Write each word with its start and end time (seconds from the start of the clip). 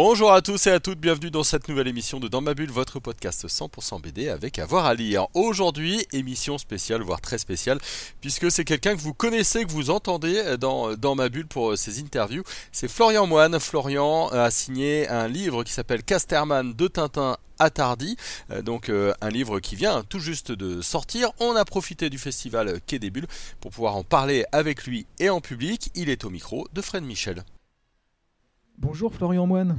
Bonjour 0.00 0.32
à 0.32 0.42
tous 0.42 0.68
et 0.68 0.70
à 0.70 0.78
toutes, 0.78 1.00
bienvenue 1.00 1.32
dans 1.32 1.42
cette 1.42 1.66
nouvelle 1.66 1.88
émission 1.88 2.20
de 2.20 2.28
Dans 2.28 2.40
ma 2.40 2.54
bulle, 2.54 2.70
votre 2.70 3.00
podcast 3.00 3.48
100% 3.48 4.00
BD 4.00 4.28
avec 4.28 4.60
avoir 4.60 4.86
à 4.86 4.94
lire. 4.94 5.26
Aujourd'hui, 5.34 6.06
émission 6.12 6.56
spéciale, 6.56 7.02
voire 7.02 7.20
très 7.20 7.36
spéciale, 7.36 7.80
puisque 8.20 8.48
c'est 8.48 8.64
quelqu'un 8.64 8.94
que 8.94 9.00
vous 9.00 9.12
connaissez, 9.12 9.64
que 9.64 9.72
vous 9.72 9.90
entendez 9.90 10.56
dans, 10.56 10.94
dans 10.94 11.16
ma 11.16 11.28
bulle 11.28 11.48
pour 11.48 11.76
ses 11.76 11.98
interviews. 11.98 12.44
C'est 12.70 12.86
Florian 12.86 13.26
Moine. 13.26 13.58
Florian 13.58 14.28
a 14.28 14.52
signé 14.52 15.08
un 15.08 15.26
livre 15.26 15.64
qui 15.64 15.72
s'appelle 15.72 16.04
Casterman 16.04 16.74
de 16.74 16.86
Tintin 16.86 17.36
Attardi, 17.58 18.16
euh, 18.52 18.62
donc 18.62 18.90
euh, 18.90 19.12
un 19.20 19.30
livre 19.30 19.58
qui 19.58 19.74
vient 19.74 20.04
tout 20.08 20.20
juste 20.20 20.52
de 20.52 20.80
sortir. 20.80 21.32
On 21.40 21.56
a 21.56 21.64
profité 21.64 22.08
du 22.08 22.18
festival 22.18 22.80
Quai 22.86 23.00
des 23.00 23.10
Bulles 23.10 23.26
pour 23.60 23.72
pouvoir 23.72 23.96
en 23.96 24.04
parler 24.04 24.44
avec 24.52 24.84
lui 24.84 25.06
et 25.18 25.28
en 25.28 25.40
public. 25.40 25.90
Il 25.96 26.08
est 26.08 26.24
au 26.24 26.30
micro 26.30 26.68
de 26.72 26.82
Fred 26.82 27.02
Michel. 27.02 27.42
Bonjour 28.80 29.12
Florian 29.12 29.44
Moine. 29.44 29.76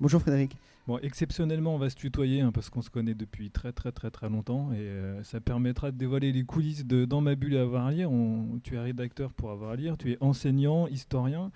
Bonjour 0.00 0.22
Frédéric. 0.22 0.56
Bon, 0.86 0.98
exceptionnellement, 1.02 1.74
on 1.74 1.78
va 1.78 1.90
se 1.90 1.96
tutoyer 1.96 2.40
hein, 2.40 2.52
parce 2.52 2.70
qu'on 2.70 2.80
se 2.80 2.88
connaît 2.88 3.12
depuis 3.12 3.50
très 3.50 3.70
très 3.70 3.92
très 3.92 4.10
très 4.10 4.30
longtemps 4.30 4.72
et 4.72 4.78
euh, 4.78 5.22
ça 5.24 5.42
permettra 5.42 5.90
de 5.90 5.98
dévoiler 5.98 6.32
les 6.32 6.44
coulisses 6.44 6.86
de 6.86 7.04
Dans 7.04 7.20
ma 7.20 7.34
bulle 7.34 7.58
à 7.58 7.60
avoir 7.60 7.84
à 7.84 7.92
lire. 7.92 8.08
tu 8.64 8.76
es 8.76 8.78
rédacteur 8.78 9.34
pour 9.34 9.50
avoir 9.50 9.72
à 9.72 9.76
lire, 9.76 9.98
tu 9.98 10.12
es 10.12 10.16
enseignant, 10.22 10.86
historien. 10.86 11.52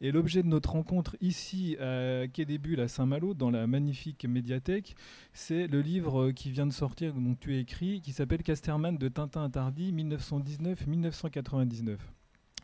Et 0.00 0.12
l'objet 0.12 0.44
de 0.44 0.48
notre 0.48 0.70
rencontre 0.70 1.16
ici 1.20 1.76
à 1.80 2.28
Quai 2.28 2.44
des 2.44 2.58
Bulles 2.58 2.80
à 2.80 2.86
Saint-Malo, 2.86 3.34
dans 3.34 3.50
la 3.50 3.66
magnifique 3.66 4.24
médiathèque, 4.24 4.94
c'est 5.32 5.66
le 5.66 5.80
livre 5.80 6.30
qui 6.30 6.52
vient 6.52 6.66
de 6.66 6.72
sortir, 6.72 7.12
dont 7.12 7.34
tu 7.34 7.54
as 7.54 7.58
écrit, 7.58 8.02
qui 8.02 8.12
s'appelle 8.12 8.44
Casterman 8.44 8.96
de 8.96 9.08
Tintin 9.08 9.42
Attardi 9.42 9.92
1919-1999 9.92 11.98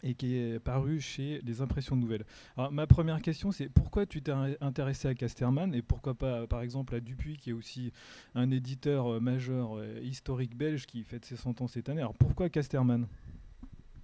et 0.06 0.14
qui 0.14 0.36
est 0.36 0.60
paru 0.60 1.00
chez 1.00 1.40
les 1.44 1.60
Impressions 1.60 1.96
Nouvelles. 1.96 2.24
Alors, 2.56 2.70
ma 2.70 2.86
première 2.86 3.20
question, 3.20 3.50
c'est 3.50 3.68
pourquoi 3.68 4.06
tu 4.06 4.22
t'es 4.22 4.32
intéressé 4.60 5.08
à 5.08 5.14
Casterman 5.14 5.74
et 5.74 5.82
pourquoi 5.82 6.14
pas, 6.14 6.46
par 6.46 6.62
exemple, 6.62 6.94
à 6.94 7.00
Dupuis, 7.00 7.36
qui 7.36 7.50
est 7.50 7.52
aussi 7.52 7.92
un 8.34 8.50
éditeur 8.50 9.14
euh, 9.14 9.20
majeur 9.20 9.76
euh, 9.76 9.98
historique 10.02 10.56
belge 10.56 10.86
qui 10.86 11.02
fête 11.02 11.24
ses 11.24 11.36
100 11.36 11.60
ans 11.60 11.66
cette 11.66 11.88
année? 11.88 12.00
Alors, 12.00 12.14
pourquoi 12.14 12.48
Casterman? 12.48 13.06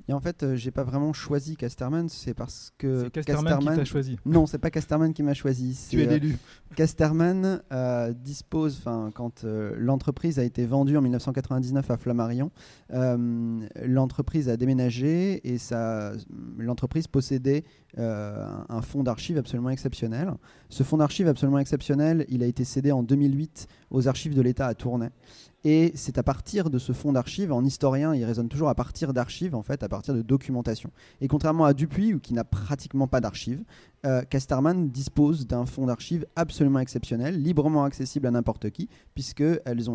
Et 0.08 0.12
en 0.12 0.20
fait, 0.20 0.42
euh, 0.42 0.56
j'ai 0.56 0.70
pas 0.70 0.82
vraiment 0.82 1.12
choisi 1.12 1.56
Casterman, 1.56 2.08
c'est 2.08 2.34
parce 2.34 2.72
que. 2.78 3.04
C'est 3.04 3.24
Casterman, 3.24 3.58
qui 3.58 3.66
t'a 3.66 3.84
choisi. 3.84 4.18
Non, 4.26 4.46
c'est 4.46 4.58
pas 4.58 4.70
Casterman 4.70 5.12
qui 5.12 5.22
m'a 5.22 5.34
choisi. 5.34 5.78
Tu 5.90 6.02
es 6.02 6.06
l'élu. 6.06 6.32
Euh, 6.32 6.74
Casterman 6.74 7.62
euh, 7.72 8.12
dispose, 8.12 8.78
enfin, 8.78 9.10
quand 9.14 9.44
l'entreprise 9.44 10.38
a 10.38 10.44
été 10.44 10.66
vendue 10.66 10.96
en 10.96 11.02
1999 11.02 11.90
à 11.90 11.96
Flammarion, 11.96 12.50
l'entreprise 12.90 14.48
a 14.48 14.56
déménagé 14.56 15.40
et 15.44 15.58
l'entreprise 16.58 17.06
possédait 17.06 17.64
un 17.96 18.82
fonds 18.82 19.02
d'archives 19.02 19.38
absolument 19.38 19.70
exceptionnel. 19.70 20.32
Ce 20.68 20.82
fonds 20.82 20.96
d'archives 20.96 21.28
absolument 21.28 21.58
exceptionnel, 21.58 22.24
il 22.28 22.42
a 22.42 22.46
été 22.46 22.64
cédé 22.64 22.90
en 22.92 23.02
2008 23.02 23.66
aux 23.90 24.08
archives 24.08 24.34
de 24.34 24.40
l'État 24.40 24.66
à 24.66 24.74
Tournai. 24.74 25.10
Et 25.64 25.92
c'est 25.94 26.18
à 26.18 26.22
partir 26.24 26.70
de 26.70 26.78
ce 26.78 26.92
fonds 26.92 27.12
d'archives, 27.12 27.52
en 27.52 27.64
historien, 27.64 28.14
il 28.14 28.24
raisonne 28.24 28.48
toujours 28.48 28.68
à 28.68 28.74
partir 28.74 29.12
d'archives, 29.12 29.54
en 29.54 29.62
fait, 29.62 29.82
à 29.82 29.88
partir 29.88 30.12
de 30.12 30.22
documentation. 30.22 30.90
Et 31.20 31.28
contrairement 31.28 31.64
à 31.64 31.72
Dupuis, 31.72 32.18
qui 32.20 32.34
n'a 32.34 32.42
pratiquement 32.42 33.06
pas 33.06 33.20
d'archives, 33.20 33.62
euh, 34.04 34.22
Casterman 34.22 34.88
dispose 34.90 35.46
d'un 35.46 35.64
fonds 35.64 35.86
d'archives 35.86 36.26
absolument 36.34 36.80
exceptionnel, 36.80 37.40
librement 37.40 37.84
accessible 37.84 38.26
à 38.26 38.32
n'importe 38.32 38.70
qui, 38.70 38.88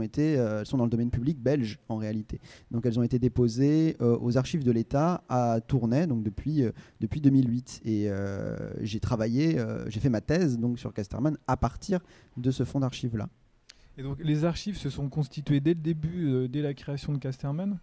été, 0.01 0.37
euh, 0.37 0.63
sont 0.63 0.77
dans 0.77 0.85
le 0.85 0.89
domaine 0.89 1.09
public 1.09 1.37
belge 1.37 1.79
en 1.89 1.97
réalité. 1.97 2.39
Donc 2.71 2.85
elles 2.85 2.97
ont 2.97 3.03
été 3.03 3.19
déposées 3.19 3.97
euh, 3.99 4.17
aux 4.21 4.37
archives 4.37 4.63
de 4.63 4.71
l'État 4.71 5.23
à 5.27 5.59
Tournai, 5.59 6.07
donc 6.07 6.23
depuis, 6.23 6.63
depuis 7.01 7.19
2008. 7.19 7.81
Et 7.83 8.09
j'ai 8.81 8.99
travaillé, 8.99 9.59
j'ai 9.87 9.99
fait 9.99 10.09
ma 10.09 10.21
thèse 10.21 10.57
donc 10.57 10.79
sur 10.79 10.93
Casterman 10.93 11.37
à 11.47 11.57
partir 11.57 11.99
de 12.37 12.51
ce 12.51 12.63
fonds 12.63 12.79
d'archives-là. 12.79 13.27
Les 14.19 14.45
archives 14.45 14.77
se 14.77 14.89
sont 14.89 15.09
constituées 15.09 15.59
dès 15.59 15.73
le 15.73 15.81
début, 15.81 16.27
euh, 16.27 16.47
dès 16.47 16.61
la 16.61 16.73
création 16.73 17.13
de 17.13 17.17
Casterman? 17.17 17.79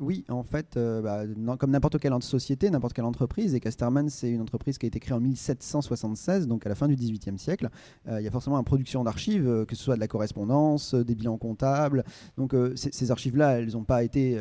Oui, 0.00 0.24
en 0.28 0.42
fait, 0.42 0.76
euh, 0.76 1.00
bah, 1.00 1.22
comme 1.56 1.70
n'importe 1.70 2.00
quelle 2.00 2.12
société, 2.20 2.68
n'importe 2.68 2.94
quelle 2.94 3.04
entreprise, 3.04 3.54
et 3.54 3.60
Casterman, 3.60 4.08
c'est 4.08 4.28
une 4.28 4.40
entreprise 4.40 4.76
qui 4.76 4.86
a 4.86 4.88
été 4.88 4.98
créée 4.98 5.14
en 5.14 5.20
1776, 5.20 6.48
donc 6.48 6.66
à 6.66 6.68
la 6.68 6.74
fin 6.74 6.88
du 6.88 6.96
XVIIIe 6.96 7.38
siècle. 7.38 7.70
Euh, 8.08 8.20
il 8.20 8.24
y 8.24 8.26
a 8.26 8.30
forcément 8.32 8.58
une 8.58 8.64
production 8.64 9.04
d'archives, 9.04 9.64
que 9.68 9.76
ce 9.76 9.84
soit 9.84 9.94
de 9.94 10.00
la 10.00 10.08
correspondance, 10.08 10.94
des 10.94 11.14
bilans 11.14 11.38
comptables. 11.38 12.02
Donc 12.36 12.56
ces 12.74 13.10
archives-là, 13.12 13.60
elles 13.60 13.74
n'ont 13.74 13.84
pas 13.84 14.02
été 14.02 14.36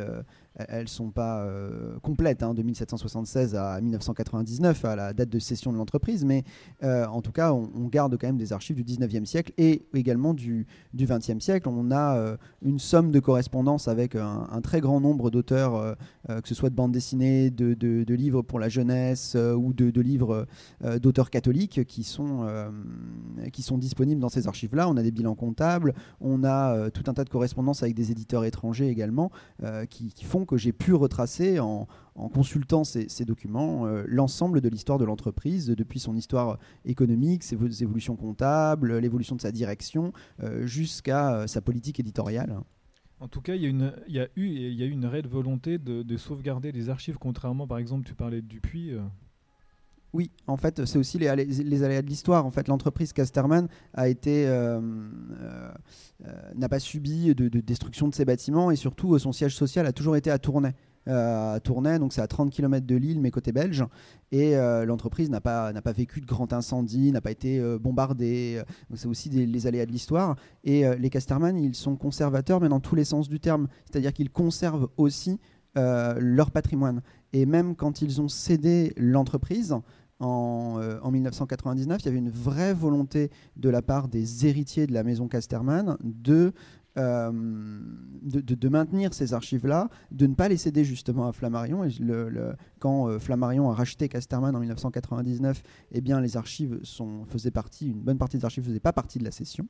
elles 0.55 0.87
sont 0.87 1.09
pas 1.09 1.43
euh, 1.43 1.97
complètes, 2.01 2.43
hein, 2.43 2.53
de 2.53 2.61
1776 2.61 3.55
à 3.55 3.81
1999, 3.81 4.85
à 4.85 4.95
la 4.95 5.13
date 5.13 5.29
de 5.29 5.39
cession 5.39 5.73
de 5.73 5.77
l'entreprise, 5.77 6.25
mais 6.25 6.43
euh, 6.83 7.05
en 7.07 7.21
tout 7.21 7.31
cas, 7.31 7.53
on, 7.53 7.87
garde 7.87 8.17
quand 8.17 8.27
même 8.27 8.37
des 8.37 8.53
archives 8.53 8.75
du 8.75 8.83
19e 8.83 9.25
siècle 9.25 9.51
et 9.57 9.85
également 9.93 10.33
du, 10.33 10.65
du 10.93 11.05
20e 11.05 11.39
siècle. 11.39 11.69
On 11.69 11.91
a 11.91 12.17
euh, 12.17 12.37
une 12.63 12.79
somme 12.79 13.11
de 13.11 13.19
correspondances 13.19 13.87
avec 13.87 14.15
un, 14.15 14.61
très 14.61 14.79
grand 14.79 15.01
nombre 15.01 15.29
d'auteurs, 15.29 15.97
que 16.27 16.47
ce 16.47 16.55
soit 16.55 16.69
de 16.69 16.75
bandes 16.75 16.91
dessinées, 16.91 17.49
de, 17.49 18.13
livres 18.13 18.41
pour 18.41 18.59
la 18.59 18.69
jeunesse 18.69 19.35
ou 19.35 19.73
de, 19.73 20.01
livres 20.01 20.47
d'auteurs 21.01 21.29
catholiques 21.29 21.83
qui 21.85 22.03
sont, 22.03 22.47
qui 23.51 23.61
sont 23.61 23.77
disponibles 23.77 24.21
dans 24.21 24.29
ces 24.29 24.47
archives-là. 24.47 24.87
On 24.89 24.97
a 24.97 25.03
des 25.03 25.11
bilans 25.11 25.35
comptables, 25.35 25.93
on 26.21 26.43
a 26.43 26.89
tout 26.91 27.03
un 27.07 27.13
tas 27.13 27.23
de 27.25 27.29
correspondances 27.29 27.83
avec 27.83 27.95
des 27.95 28.11
éditeurs 28.11 28.45
étrangers 28.45 28.87
également 28.87 29.31
qui 29.89 30.13
font 30.23 30.42
que 30.45 30.57
j'ai 30.57 30.73
pu 30.73 30.93
retracer 30.93 31.59
en, 31.59 31.87
consultant 32.33 32.83
ces, 32.83 33.25
documents 33.25 33.87
euh, 33.87 34.03
l'ensemble 34.07 34.61
de 34.61 34.69
l'histoire 34.69 34.99
de 34.99 35.05
l'entreprise, 35.05 35.67
depuis 35.67 35.99
son 35.99 36.15
histoire 36.15 36.59
économique, 36.85 37.43
ses 37.43 37.55
évolutions 37.81 38.15
comptables, 38.15 38.97
l'évolution 38.97 39.35
de 39.35 39.41
sa 39.41 39.51
direction, 39.51 40.13
euh, 40.41 40.65
jusqu'à 40.67 41.35
euh, 41.35 41.47
sa 41.47 41.61
politique 41.61 41.99
éditoriale. 41.99 42.59
En 43.19 43.27
tout 43.27 43.41
cas, 43.41 43.55
il 43.55 43.61
y, 43.61 44.19
a 44.19 44.27
eu 44.35 44.47
il 44.47 44.73
y 44.73 44.83
a 44.83 44.85
eu 44.85 44.91
une 44.91 45.05
réelle 45.05 45.27
volonté 45.27 45.77
de, 45.77 46.17
sauvegarder 46.17 46.71
les 46.71 46.89
archives, 46.89 47.17
contrairement, 47.17 47.65
par 47.65 47.77
exemple, 47.77 48.05
tu 48.05 48.15
parlais 48.15 48.41
de 48.41 48.47
Dupuis. 48.47 48.91
Oui, 50.13 50.29
en 50.45 50.57
fait, 50.57 50.85
c'est 50.85 50.99
aussi 50.99 51.17
les, 51.17 51.27
aléas 51.27 52.01
de 52.03 52.07
l'histoire. 52.07 52.45
En 52.45 52.51
fait, 52.51 52.67
l'entreprise 52.67 53.13
Casterman 53.13 53.67
a 53.95 54.07
été 54.07 54.45
euh, 54.45 54.79
euh, 54.79 55.71
euh, 56.25 56.31
n'a 56.55 56.69
pas 56.69 56.77
subi 56.77 57.33
de, 57.33 57.47
destruction 57.47 58.07
de 58.07 58.13
ses 58.13 58.23
bâtiments 58.23 58.69
et 58.69 58.75
surtout 58.75 59.17
son 59.17 59.31
siège 59.31 59.55
social 59.55 59.87
a 59.87 59.91
toujours 59.91 60.15
été 60.15 60.29
à 60.29 60.37
Tournai. 60.37 60.75
à 61.07 61.59
Tournai, 61.63 61.97
donc 61.97 62.13
c'est 62.13 62.21
à 62.21 62.27
30 62.27 62.51
km 62.51 62.85
de 62.85 62.95
Lille, 62.95 63.19
mais 63.21 63.31
côté 63.31 63.51
belge. 63.51 63.83
Et 64.31 64.55
l'entreprise 64.85 65.31
n'a 65.31 65.41
pas, 65.41 65.73
pas 65.73 65.91
vécu 65.91 66.21
de 66.21 66.27
grands 66.27 66.53
incendies, 66.53 67.11
n'a 67.11 67.21
pas 67.21 67.31
été 67.31 67.59
bombardée. 67.79 68.61
c'est 68.93 69.07
aussi 69.07 69.29
les 69.29 69.67
aléas 69.67 69.87
de 69.87 69.91
l'histoire. 69.91 70.35
Et 70.63 70.83
les 70.99 71.09
Casterman, 71.09 71.57
ils 71.57 71.75
sont 71.75 71.95
conservateurs, 71.95 72.61
mais 72.61 72.69
dans 72.69 72.79
tous 72.79 72.95
les 72.95 73.05
sens 73.05 73.29
du 73.29 73.39
terme. 73.39 73.67
C'est-à-dire 73.85 74.13
qu'ils 74.13 74.29
conservent 74.29 74.89
aussi 74.97 75.39
leur 75.75 76.51
patrimoine. 76.51 77.01
Et 77.33 77.47
même 77.47 77.75
quand 77.75 78.03
ils 78.03 78.21
ont 78.21 78.27
cédé 78.27 78.93
l'entreprise, 78.95 79.75
en, 80.23 81.11
1999, 81.11 81.95
euh, 81.95 81.99
il 82.01 82.05
y 82.05 82.09
avait 82.09 82.17
une 82.17 82.29
vraie 82.29 82.73
volonté 82.73 83.29
de 83.57 83.69
la 83.69 83.81
part 83.81 84.07
des 84.07 84.45
héritiers 84.45 84.87
de 84.87 84.93
la 84.93 85.03
maison 85.03 85.27
Casterman 85.27 85.97
de 86.03 86.53
euh, 86.97 87.31
de, 87.31 88.69
maintenir 88.69 89.13
ces 89.13 89.33
archives-là, 89.33 89.89
de 90.11 90.27
ne 90.27 90.35
pas 90.35 90.47
les 90.47 90.57
céder 90.57 90.83
justement 90.83 91.27
à 91.27 91.33
Flammarion. 91.33 91.87
Quand 92.79 93.07
euh, 93.07 93.19
Flammarion 93.19 93.69
a 93.69 93.73
racheté 93.73 94.09
Casterman 94.09 94.55
en 94.55 94.59
1999, 94.59 95.63
eh 95.91 96.01
bien, 96.01 96.21
les 96.21 96.37
archives 96.37 96.79
faisaient 97.27 97.51
partie, 97.51 97.89
une 97.89 98.01
bonne 98.01 98.17
partie 98.17 98.37
des 98.37 98.45
archives 98.45 98.63
ne 98.63 98.69
faisaient 98.69 98.79
pas 98.79 98.93
partie 98.93 99.19
de 99.19 99.23
la 99.23 99.31
session. 99.31 99.67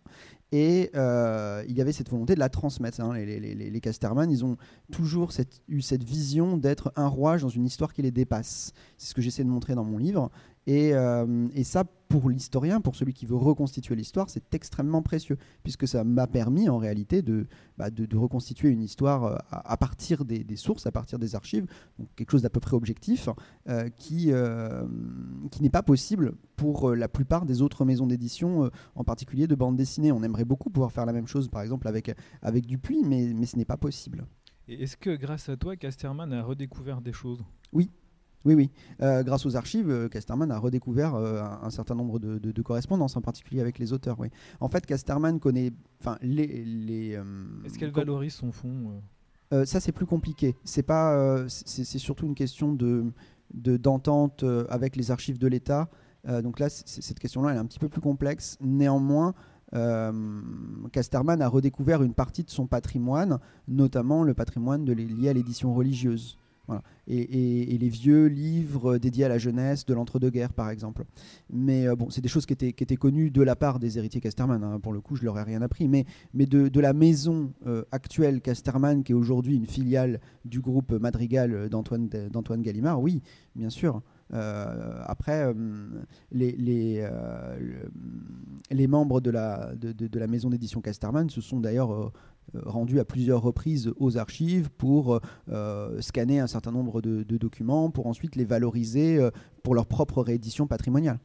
Et 0.52 0.92
il 0.94 1.78
y 1.78 1.82
avait 1.82 1.94
cette 1.94 2.10
volonté 2.10 2.36
de 2.36 2.40
la 2.40 2.50
transmettre. 2.50 3.02
Hein. 3.02 3.14
Les, 3.14 3.40
les, 3.40 3.82
Casterman, 3.82 4.30
ils 4.30 4.46
ont 4.46 4.58
toujours 4.92 5.32
eu 5.68 5.82
cette 5.82 6.04
vision 6.04 6.58
d'être 6.58 6.92
un 6.96 7.08
rouage 7.08 7.42
dans 7.42 7.50
une 7.50 7.66
histoire 7.66 7.94
qui 7.94 8.02
les 8.02 8.12
dépasse. 8.12 8.74
C'est 8.98 9.10
ce 9.10 9.14
que 9.16 9.22
j'essaie 9.22 9.44
de 9.44 9.50
montrer 9.50 9.76
dans 9.76 9.84
mon 9.84 9.98
livre. 9.98 10.30
Euh, 10.70 11.48
et, 11.54 11.64
ça, 11.64 11.84
pour 12.14 12.30
l'historien, 12.30 12.80
pour 12.80 12.96
celui 12.96 13.12
qui 13.12 13.26
veut 13.26 13.36
reconstituer 13.36 13.96
l'histoire, 13.96 14.30
c'est 14.30 14.54
extrêmement 14.54 15.02
précieux, 15.02 15.36
puisque 15.64 15.88
ça 15.88 16.04
m'a 16.04 16.28
permis 16.28 16.70
en 16.70 16.78
réalité 16.78 17.24
de, 17.24 17.48
bah, 17.80 17.90
de, 17.90 18.16
reconstituer 18.16 18.70
une 18.70 18.84
histoire 18.84 19.24
euh, 19.24 19.38
à, 19.50 19.78
partir 19.78 20.24
des, 20.24 20.46
sources, 20.56 20.86
à 20.86 20.92
partir 20.92 21.18
des 21.18 21.34
archives, 21.34 21.66
donc 21.98 22.08
quelque 22.16 22.30
chose 22.30 22.44
d'à 22.44 22.52
peu 22.52 22.60
près 22.60 22.76
objectif, 22.76 23.30
euh, 23.68 23.90
qui, 23.90 24.32
qui 25.50 25.64
n'est 25.64 25.72
pas 25.72 25.82
possible 25.82 26.34
pour 26.56 26.92
la 26.92 27.08
plupart 27.08 27.48
des 27.48 27.64
autres 27.64 27.84
maisons 27.84 28.06
d'édition, 28.06 28.70
en 28.94 29.04
particulier 29.04 29.48
de 29.48 29.56
bande 29.56 29.76
dessinée. 29.76 30.12
On 30.12 30.22
aimerait 30.22 30.46
beaucoup 30.46 30.70
pouvoir 30.70 30.92
faire 30.92 31.08
la 31.08 31.14
même 31.14 31.26
chose, 31.26 31.48
par 31.48 31.64
exemple, 31.64 31.88
avec, 31.88 32.16
avec 32.44 32.68
Dupuis, 32.68 33.02
mais, 33.04 33.34
mais 33.34 33.48
ce 33.48 33.58
n'est 33.58 33.66
pas 33.66 33.78
possible. 33.78 34.28
Est-ce 34.68 34.98
que 34.98 35.16
grâce 35.16 35.50
à 35.50 35.58
toi, 35.58 35.76
Casterman 35.76 36.32
a 36.32 36.44
redécouvert 36.44 37.02
des 37.02 37.12
choses? 37.12 37.44
Oui, 37.72 37.90
Oui, 38.46 38.56
oui. 38.56 38.70
Euh, 39.02 39.24
grâce 39.24 39.46
aux 39.46 39.56
archives, 39.56 39.90
euh, 39.90 40.10
Casterman 40.10 40.52
a 40.52 40.58
redécouvert 40.60 41.16
euh, 41.16 41.42
un, 41.42 41.60
un 41.64 41.70
certain 41.70 41.96
nombre 41.96 42.20
de, 42.20 42.38
de- 42.40 42.52
de 42.52 42.62
correspondances, 42.62 43.16
en 43.16 43.22
particulier 43.22 43.62
avec 43.62 43.80
les 43.80 43.94
auteurs. 43.94 44.20
Oui. 44.20 44.30
En 44.60 44.68
fait, 44.70 44.86
Casterman 44.86 45.40
connaît, 45.40 45.72
enfin, 46.02 46.18
les. 46.22 46.66
les 46.66 47.20
Est-ce 47.66 47.78
qu'elle 47.80 47.92
valorise 47.92 48.34
son 48.34 48.52
fond 48.52 49.02
Euh, 49.54 49.66
ça, 49.66 49.80
c'est 49.80 49.92
plus 49.94 50.06
compliqué. 50.06 50.56
C'est 50.66 50.84
pas, 50.84 51.46
c'est 51.48 52.00
surtout 52.00 52.26
une 52.26 52.36
question 52.36 52.74
de 52.74 53.06
de- 53.54 53.78
d'entente 53.78 54.44
avec 54.70 54.96
les 54.96 55.12
archives 55.12 55.38
de 55.38 55.48
l'État. 55.48 55.90
Donc 56.42 56.60
là, 56.60 56.70
cette 56.70 57.20
question-là, 57.20 57.52
elle 57.52 57.58
est 57.58 57.60
un 57.60 57.66
petit 57.66 57.80
peu 57.80 57.90
plus 57.90 58.02
complexe. 58.02 58.58
Néanmoins, 58.62 59.34
Casterman 60.92 61.42
a 61.42 61.48
redécouvert 61.48 62.04
une 62.04 62.14
partie 62.14 62.44
de 62.44 62.50
son 62.50 62.68
patrimoine, 62.68 63.40
notamment 63.68 64.24
le 64.24 64.34
patrimoine 64.34 64.86
de 64.86 64.94
lié 64.94 65.30
à 65.30 65.34
l'édition 65.34 65.74
religieuse. 65.74 66.38
Et, 67.08 67.78
les 67.78 67.90
vieux 67.90 68.28
livres 68.28 68.98
dédiés 68.98 69.26
à 69.26 69.30
la 69.30 69.38
jeunesse 69.38 69.86
de 69.86 69.94
l'entre-deux-guerres, 69.94 70.54
par 70.54 70.70
exemple. 70.70 71.06
Mais 71.50 71.88
euh, 71.88 71.96
bon, 71.96 72.10
c'est 72.10 72.22
des 72.22 72.30
choses 72.30 72.46
qui 72.46 72.54
étaient, 72.54 72.96
connues 72.96 73.30
de 73.32 73.42
la 73.42 73.56
part 73.56 73.80
des 73.80 73.98
héritiers 73.98 74.22
Casterman. 74.22 74.64
hein. 74.64 74.80
Pour 74.80 74.94
le 74.94 75.02
coup, 75.02 75.16
je 75.16 75.24
leur 75.24 75.38
ai 75.38 75.44
rien 75.44 75.62
appris. 75.62 75.88
Mais, 75.88 76.06
de, 76.34 76.80
la 76.80 76.94
maison 76.94 77.52
euh, 77.68 77.84
actuelle 77.92 78.42
Casterman, 78.42 79.04
qui 79.04 79.12
est 79.12 79.16
aujourd'hui 79.16 79.56
une 79.56 79.66
filiale 79.66 80.20
du 80.46 80.62
groupe 80.62 80.92
Madrigal 80.92 81.70
d'Antoine 81.70 82.08
d'Antoine 82.08 82.62
Gallimard, 82.62 83.02
oui, 83.02 83.22
bien 83.56 83.70
sûr. 83.70 84.02
Euh, 84.34 85.02
après, 85.06 85.46
euh, 85.46 85.54
euh, 86.34 87.58
le- 87.60 87.92
les 88.72 88.88
membres 88.88 89.22
de 89.22 89.30
la, 89.30 89.74
maison 90.28 90.50
d'édition 90.50 90.82
Casterman 90.82 91.30
se 91.30 91.42
sont 91.42 91.60
d'ailleurs 91.60 92.12
rendus 92.54 93.00
à 93.00 93.06
plusieurs 93.06 93.42
reprises 93.42 93.92
aux 93.98 94.18
archives 94.18 94.70
pour 94.72 95.20
scanner 96.00 96.40
un 96.40 96.48
certain 96.48 96.72
nombre 96.72 97.02
de, 97.02 97.38
documents, 97.38 97.90
pour 97.92 98.08
ensuite 98.08 98.36
les 98.36 98.46
valoriser 98.46 99.20
pour 99.64 99.76
leur 99.76 99.86
propre 99.86 100.22
réédition 100.22 100.68
patrimoniale. 100.68 101.20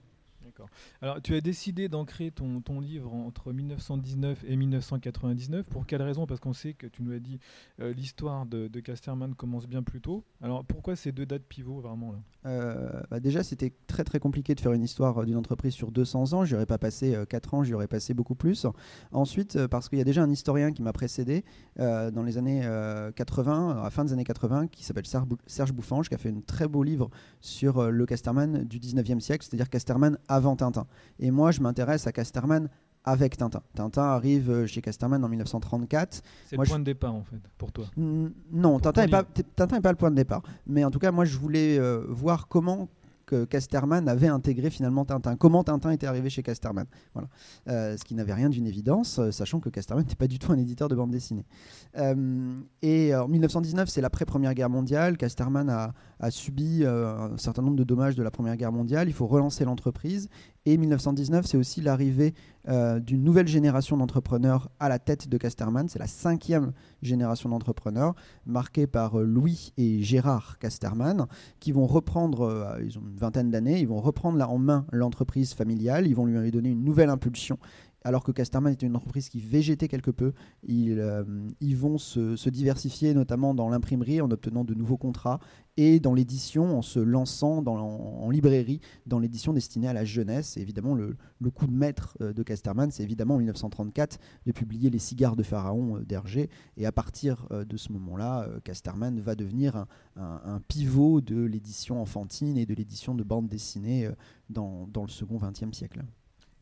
Alors, 1.02 1.20
tu 1.22 1.34
as 1.34 1.40
décidé 1.40 1.88
d'ancrer 1.88 2.30
ton, 2.30 2.80
livre 2.80 3.12
entre 3.12 3.52
1919 3.52 4.44
et 4.46 4.56
1999. 4.56 5.68
Pour 5.68 5.86
quelle 5.86 6.02
raison? 6.02 6.26
Parce 6.26 6.40
qu'on 6.40 6.52
sait 6.52 6.74
que 6.74 6.86
tu 6.86 7.02
nous 7.02 7.12
as 7.12 7.18
dit 7.18 7.38
euh, 7.80 7.92
l'histoire 7.92 8.46
de, 8.46 8.68
de 8.68 8.80
Casterman 8.80 9.34
commence 9.34 9.66
bien 9.66 9.82
plus 9.82 10.00
tôt. 10.00 10.24
Alors, 10.42 10.64
pourquoi 10.64 10.96
ces 10.96 11.12
deux 11.12 11.26
dates 11.26 11.44
pivots 11.44 11.80
vraiment 11.80 12.12
là? 12.12 12.18
Euh, 12.46 13.00
bah 13.10 13.20
déjà, 13.20 13.42
c'était 13.42 13.72
très 13.86 14.04
très 14.04 14.18
compliqué 14.20 14.54
de 14.54 14.60
faire 14.60 14.72
une 14.72 14.82
histoire 14.82 15.18
euh, 15.18 15.24
d'une 15.24 15.36
entreprise 15.36 15.74
sur 15.74 15.90
200 15.90 16.32
ans. 16.34 16.44
J'y 16.44 16.54
aurais 16.54 16.66
pas 16.66 16.78
passé 16.78 17.16
4 17.28 17.54
ans, 17.54 17.64
j'y 17.64 17.74
aurais 17.74 17.88
passé 17.88 18.14
beaucoup 18.14 18.34
plus. 18.34 18.66
Ensuite, 19.12 19.56
euh, 19.56 19.68
parce 19.68 19.88
qu'il 19.88 19.98
y 19.98 20.00
a 20.00 20.04
déjà 20.04 20.22
un 20.22 20.30
historien 20.30 20.72
qui 20.72 20.82
m'a 20.82 20.92
précédé 20.92 21.44
euh, 21.80 22.10
dans 22.10 22.22
les 22.22 22.38
années 22.38 22.62
euh, 22.64 23.10
80, 23.12 23.78
à 23.80 23.82
la 23.84 23.90
fin 23.90 24.04
des 24.04 24.12
années 24.12 24.24
80, 24.24 24.68
qui 24.68 24.84
s'appelle 24.84 25.06
Serge 25.06 25.26
Bou- 25.26 25.38
Serge 25.46 25.72
Bouffange, 25.72 26.08
qui 26.08 26.14
a 26.14 26.18
fait 26.18 26.30
un 26.30 26.40
très 26.40 26.68
beau 26.68 26.82
livre 26.82 27.10
sur 27.40 27.78
euh, 27.78 27.90
le 27.90 28.06
Casterman 28.06 28.64
du 28.64 28.78
19e 28.78 29.20
siècle, 29.20 29.46
c'est-à-dire 29.48 29.68
Casterman 29.68 30.18
avant 30.28 30.47
Tintin. 30.56 30.86
Et 31.18 31.30
moi, 31.30 31.50
je 31.50 31.60
m'intéresse 31.60 32.06
à 32.06 32.12
Casterman 32.12 32.68
avec 33.04 33.36
Tintin. 33.36 33.62
Tintin 33.74 34.02
arrive 34.02 34.50
euh, 34.50 34.66
chez 34.66 34.82
Casterman 34.82 35.24
en 35.24 35.28
1934. 35.28 36.22
C'est 36.46 36.56
le 36.56 36.64
je- 36.64 36.68
point 36.68 36.78
de 36.78 36.84
départ 36.84 37.14
en 37.14 37.22
fait 37.24 37.40
pour 37.56 37.72
toi. 37.72 37.86
Non, 37.96 38.30
Pour 38.72 38.80
Tintin 38.82 39.02
n'est 39.06 39.10
pas, 39.10 39.22
t- 39.22 39.42
Tintin 39.56 39.76
est 39.76 39.80
pas 39.80 39.92
le 39.92 39.96
point 39.96 40.10
de 40.10 40.16
départ. 40.16 40.42
Mais 40.66 40.84
en 40.84 40.90
tout 40.90 40.98
cas, 40.98 41.10
moi, 41.10 41.24
je 41.24 41.38
voulais 41.38 41.78
euh, 41.78 42.04
voir 42.08 42.48
comment 42.48 42.88
que 43.28 43.44
Casterman 43.44 44.08
avait 44.08 44.26
intégré 44.26 44.70
finalement 44.70 45.04
Tintin. 45.04 45.36
Comment 45.36 45.62
Tintin 45.62 45.90
était 45.90 46.06
arrivé 46.06 46.30
chez 46.30 46.42
Casterman. 46.42 46.86
Voilà. 47.12 47.28
Euh, 47.68 47.96
ce 47.96 48.04
qui 48.04 48.14
n'avait 48.14 48.32
rien 48.32 48.48
d'une 48.48 48.66
évidence, 48.66 49.18
euh, 49.18 49.30
sachant 49.30 49.60
que 49.60 49.68
Casterman 49.68 50.02
n'était 50.02 50.16
pas 50.16 50.26
du 50.26 50.38
tout 50.38 50.50
un 50.50 50.56
éditeur 50.56 50.88
de 50.88 50.94
bande 50.96 51.10
dessinée. 51.10 51.44
Euh, 51.98 52.56
et 52.80 53.14
en 53.14 53.28
1919, 53.28 53.88
c'est 53.90 54.00
l'après-première 54.00 54.54
guerre 54.54 54.70
mondiale. 54.70 55.18
Casterman 55.18 55.68
a, 55.68 55.92
subi 56.30 56.84
un 56.84 57.36
certain 57.36 57.62
nombre 57.62 57.76
de 57.76 57.84
dommages 57.84 58.16
de 58.16 58.22
la 58.22 58.30
Première 58.30 58.56
Guerre 58.56 58.72
mondiale. 58.72 59.08
Il 59.08 59.14
faut 59.14 59.26
relancer 59.26 59.64
l'entreprise. 59.64 60.28
Et 60.70 60.76
1919, 60.76 61.46
c'est 61.46 61.56
aussi 61.56 61.80
l'arrivée 61.80 62.34
euh, 62.68 63.00
d'une 63.00 63.24
nouvelle 63.24 63.48
génération 63.48 63.96
d'entrepreneurs 63.96 64.68
à 64.78 64.90
la 64.90 64.98
tête 64.98 65.26
de 65.26 65.38
Casterman. 65.38 65.88
C'est 65.88 65.98
la 65.98 66.06
cinquième 66.06 66.72
génération 67.00 67.48
d'entrepreneurs, 67.48 68.14
marquée 68.44 68.86
par 68.86 69.18
euh, 69.18 69.24
Louis 69.24 69.72
et 69.78 70.02
Gérard 70.02 70.58
Casterman, 70.58 71.26
qui 71.58 71.72
vont 71.72 71.86
reprendre, 71.86 72.42
euh, 72.42 72.82
ils 72.84 72.98
ont 72.98 73.02
une 73.08 73.16
vingtaine 73.16 73.50
d'années, 73.50 73.80
ils 73.80 73.88
vont 73.88 74.02
reprendre 74.02 74.36
là 74.36 74.46
en 74.50 74.58
main 74.58 74.84
l'entreprise 74.92 75.54
familiale, 75.54 76.06
ils 76.06 76.14
vont 76.14 76.26
lui 76.26 76.50
donner 76.50 76.68
une 76.68 76.84
nouvelle 76.84 77.08
impulsion. 77.08 77.58
Alors 78.02 78.22
que 78.22 78.30
Casterman 78.30 78.72
était 78.72 78.86
une 78.86 78.94
entreprise 78.94 79.28
qui 79.28 79.40
végétait 79.40 79.88
quelque 79.88 80.12
peu, 80.12 80.32
ils, 80.62 81.00
euh, 81.00 81.24
ils 81.60 81.76
vont 81.76 81.98
se, 81.98 82.48
diversifier 82.48 83.12
notamment 83.12 83.54
dans 83.54 83.68
l'imprimerie 83.68 84.20
en 84.20 84.30
obtenant 84.30 84.64
de 84.64 84.72
nouveaux 84.72 84.96
contrats 84.96 85.40
et 85.76 85.98
dans 85.98 86.14
l'édition 86.14 86.78
en 86.78 86.82
se 86.82 87.00
lançant 87.00 87.64
en, 87.66 88.30
librairie 88.30 88.80
dans 89.06 89.18
l'édition 89.18 89.52
destinée 89.52 89.88
à 89.88 89.92
la 89.92 90.04
jeunesse. 90.04 90.56
Et 90.56 90.60
évidemment, 90.60 90.94
le, 90.94 91.16
coup 91.50 91.66
de 91.66 91.72
maître 91.72 92.16
euh, 92.20 92.32
de 92.32 92.42
Casterman, 92.44 92.90
c'est 92.92 93.02
évidemment 93.02 93.34
en 93.34 93.38
1934 93.38 94.18
de 94.46 94.52
publier 94.52 94.90
Les 94.90 95.00
cigares 95.00 95.34
de 95.34 95.42
Pharaon 95.42 95.96
euh, 95.96 96.04
d'Hergé. 96.04 96.50
Et 96.76 96.86
à 96.86 96.92
partir 96.92 97.48
de 97.50 97.76
ce 97.76 97.92
moment-là, 97.92 98.48
Casterman 98.62 99.20
va 99.20 99.34
devenir 99.34 99.86
un, 100.16 100.60
pivot 100.68 101.20
de 101.20 101.42
l'édition 101.42 102.00
enfantine 102.00 102.56
et 102.56 102.66
de 102.66 102.74
l'édition 102.74 103.14
de 103.14 103.24
bande 103.24 103.48
dessinée 103.48 104.08
dans, 104.50 104.86
dans 104.86 105.02
le 105.02 105.08
second 105.08 105.38
XXe 105.38 105.76
siècle. 105.76 106.04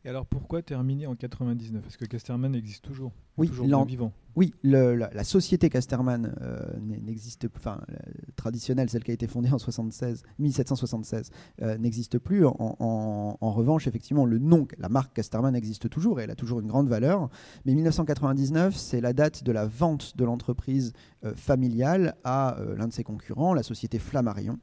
Et 0.07 0.09
alors 0.09 0.25
pourquoi 0.25 0.61
terminer 0.61 1.05
en 1.05 1.15
99 1.17 1.81
Parce 1.83 1.97
que 1.97 2.05
Casterman 2.05 2.55
existe 2.55 2.81
toujours? 2.85 3.11
Oui, 3.35 3.49
toujours 3.49 3.67
l'en- 3.67 3.79
bien 3.79 3.85
vivant. 3.87 4.13
Oui, 4.37 4.53
la, 4.61 5.23
société 5.23 5.67
Casterman 5.67 6.31
euh, 6.43 6.59
n'existe 6.79 7.47
enfin 7.55 7.81
la- 7.87 7.97
traditionnelle, 8.35 8.87
celle 8.87 9.03
qui 9.03 9.09
a 9.09 9.15
été 9.15 9.25
fondée 9.25 9.49
en 9.51 9.57
76, 9.57 10.21
1776, 10.37 11.31
euh, 11.63 11.75
n'existe 11.79 12.19
plus. 12.19 12.45
En, 12.45 13.35
revanche, 13.41 13.87
effectivement, 13.87 14.27
le 14.27 14.37
nom, 14.37 14.67
la 14.77 14.89
marque 14.89 15.15
Casterman 15.15 15.55
existe 15.55 15.89
toujours 15.89 16.19
et 16.19 16.25
elle 16.25 16.29
a 16.29 16.35
toujours 16.35 16.59
une 16.59 16.67
grande 16.67 16.87
valeur. 16.87 17.31
Mais 17.65 17.73
1999, 17.73 18.75
c'est 18.75 19.01
la 19.01 19.11
date 19.11 19.43
de 19.43 19.51
la 19.51 19.65
vente 19.65 20.15
de 20.15 20.23
l'entreprise 20.23 20.93
euh, 21.25 21.33
familiale 21.33 22.15
à 22.23 22.57
l'un 22.77 22.87
de 22.87 22.93
ses 22.93 23.03
concurrents, 23.03 23.55
la 23.55 23.63
société 23.63 23.97
Flammarion. 23.97 24.59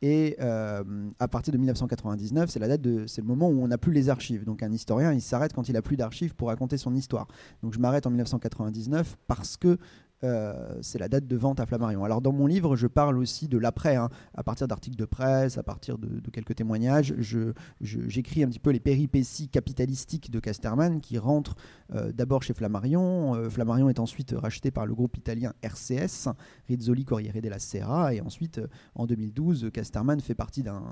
Et 0.00 0.36
à 0.38 1.28
partir 1.28 1.52
de 1.52 1.58
1999, 1.58 2.48
c'est 2.50 2.60
la 2.60 2.68
date 2.68 2.80
de, 2.80 3.06
c'est 3.08 3.20
le 3.20 3.26
moment 3.26 3.48
où 3.48 3.60
on 3.60 3.66
n'a 3.66 3.78
plus 3.78 3.92
les 3.92 4.08
archives. 4.08 4.44
Donc 4.44 4.62
un 4.62 4.70
historien, 4.70 5.12
il 5.12 5.20
s'arrête 5.20 5.52
quand 5.52 5.68
il 5.68 5.76
a 5.76 5.82
plus 5.82 5.96
d'archives 5.96 6.36
pour 6.36 6.48
raconter 6.48 6.78
son 6.78 6.94
histoire. 6.94 7.26
Donc 7.64 7.74
je 7.74 7.80
m'arrête 7.80 8.06
en 8.06 8.10
1999 8.10 9.17
parce 9.26 9.56
que 9.56 9.78
euh, 10.24 10.76
c'est 10.82 10.98
la 10.98 11.08
date 11.08 11.28
de 11.28 11.36
vente 11.36 11.60
à 11.60 11.66
Flammarion. 11.66 12.02
Alors 12.02 12.20
dans 12.20 12.32
mon 12.32 12.48
livre, 12.48 12.74
je 12.74 12.88
parle 12.88 13.18
aussi 13.18 13.46
de 13.46 13.56
l'après, 13.56 13.94
hein, 13.94 14.08
à 14.34 14.42
partir 14.42 14.66
d'articles 14.66 14.96
de 14.96 15.04
presse, 15.04 15.58
à 15.58 15.62
partir 15.62 15.96
de, 15.96 16.20
quelques 16.32 16.56
témoignages. 16.56 17.14
Je- 17.18 17.52
je- 17.80 18.00
J'écris 18.08 18.42
un 18.42 18.48
petit 18.48 18.58
peu 18.58 18.70
les 18.70 18.80
péripéties 18.80 19.48
capitalistiques 19.48 20.32
de 20.32 20.40
Casterman 20.40 21.00
qui 21.00 21.18
rentre 21.18 21.54
euh, 21.94 22.10
d'abord 22.10 22.42
chez 22.42 22.52
Flammarion. 22.52 23.36
Euh, 23.36 23.48
Flammarion 23.48 23.88
est 23.88 24.00
ensuite 24.00 24.34
racheté 24.36 24.72
par 24.72 24.86
le 24.86 24.94
groupe 24.96 25.16
italien 25.16 25.52
RCS, 25.62 26.28
Rizzoli 26.68 27.04
Corriere 27.04 27.40
della 27.40 27.60
Sera, 27.60 28.12
et 28.12 28.20
ensuite 28.20 28.60
en 28.96 29.06
2012, 29.06 29.70
Casterman 29.72 30.18
fait 30.20 30.34
partie 30.34 30.64
d'un 30.64 30.82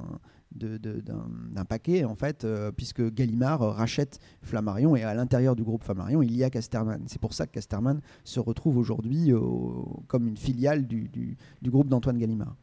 d'un 0.53 1.65
paquet 1.65 2.05
en 2.05 2.15
fait, 2.15 2.45
euh, 2.45 2.71
puisque 2.73 3.03
Gallimard 3.13 3.61
rachète 3.61 4.19
Flammarion 4.43 4.97
et 4.97 5.03
à 5.03 5.15
l'intérieur 5.15 5.57
du 5.57 5.63
groupe 5.65 5.83
Flammarion, 5.85 6.23
il 6.23 6.35
y 6.37 6.45
a 6.45 6.51
Casterman. 6.51 7.03
C'est 7.07 7.21
pour 7.21 7.35
ça 7.35 7.47
que 7.47 7.53
Casterman 7.53 8.01
se 8.25 8.41
retrouve 8.41 8.79
aujourd'hui 8.79 9.33
au- 9.33 10.03
comme 10.09 10.27
une 10.29 10.37
filiale 10.37 10.87
du, 10.87 11.09
du- 11.09 11.37
du 11.63 11.71
groupe 11.71 11.89
d'Antoine 11.89 12.19
Gallimard. 12.19 12.57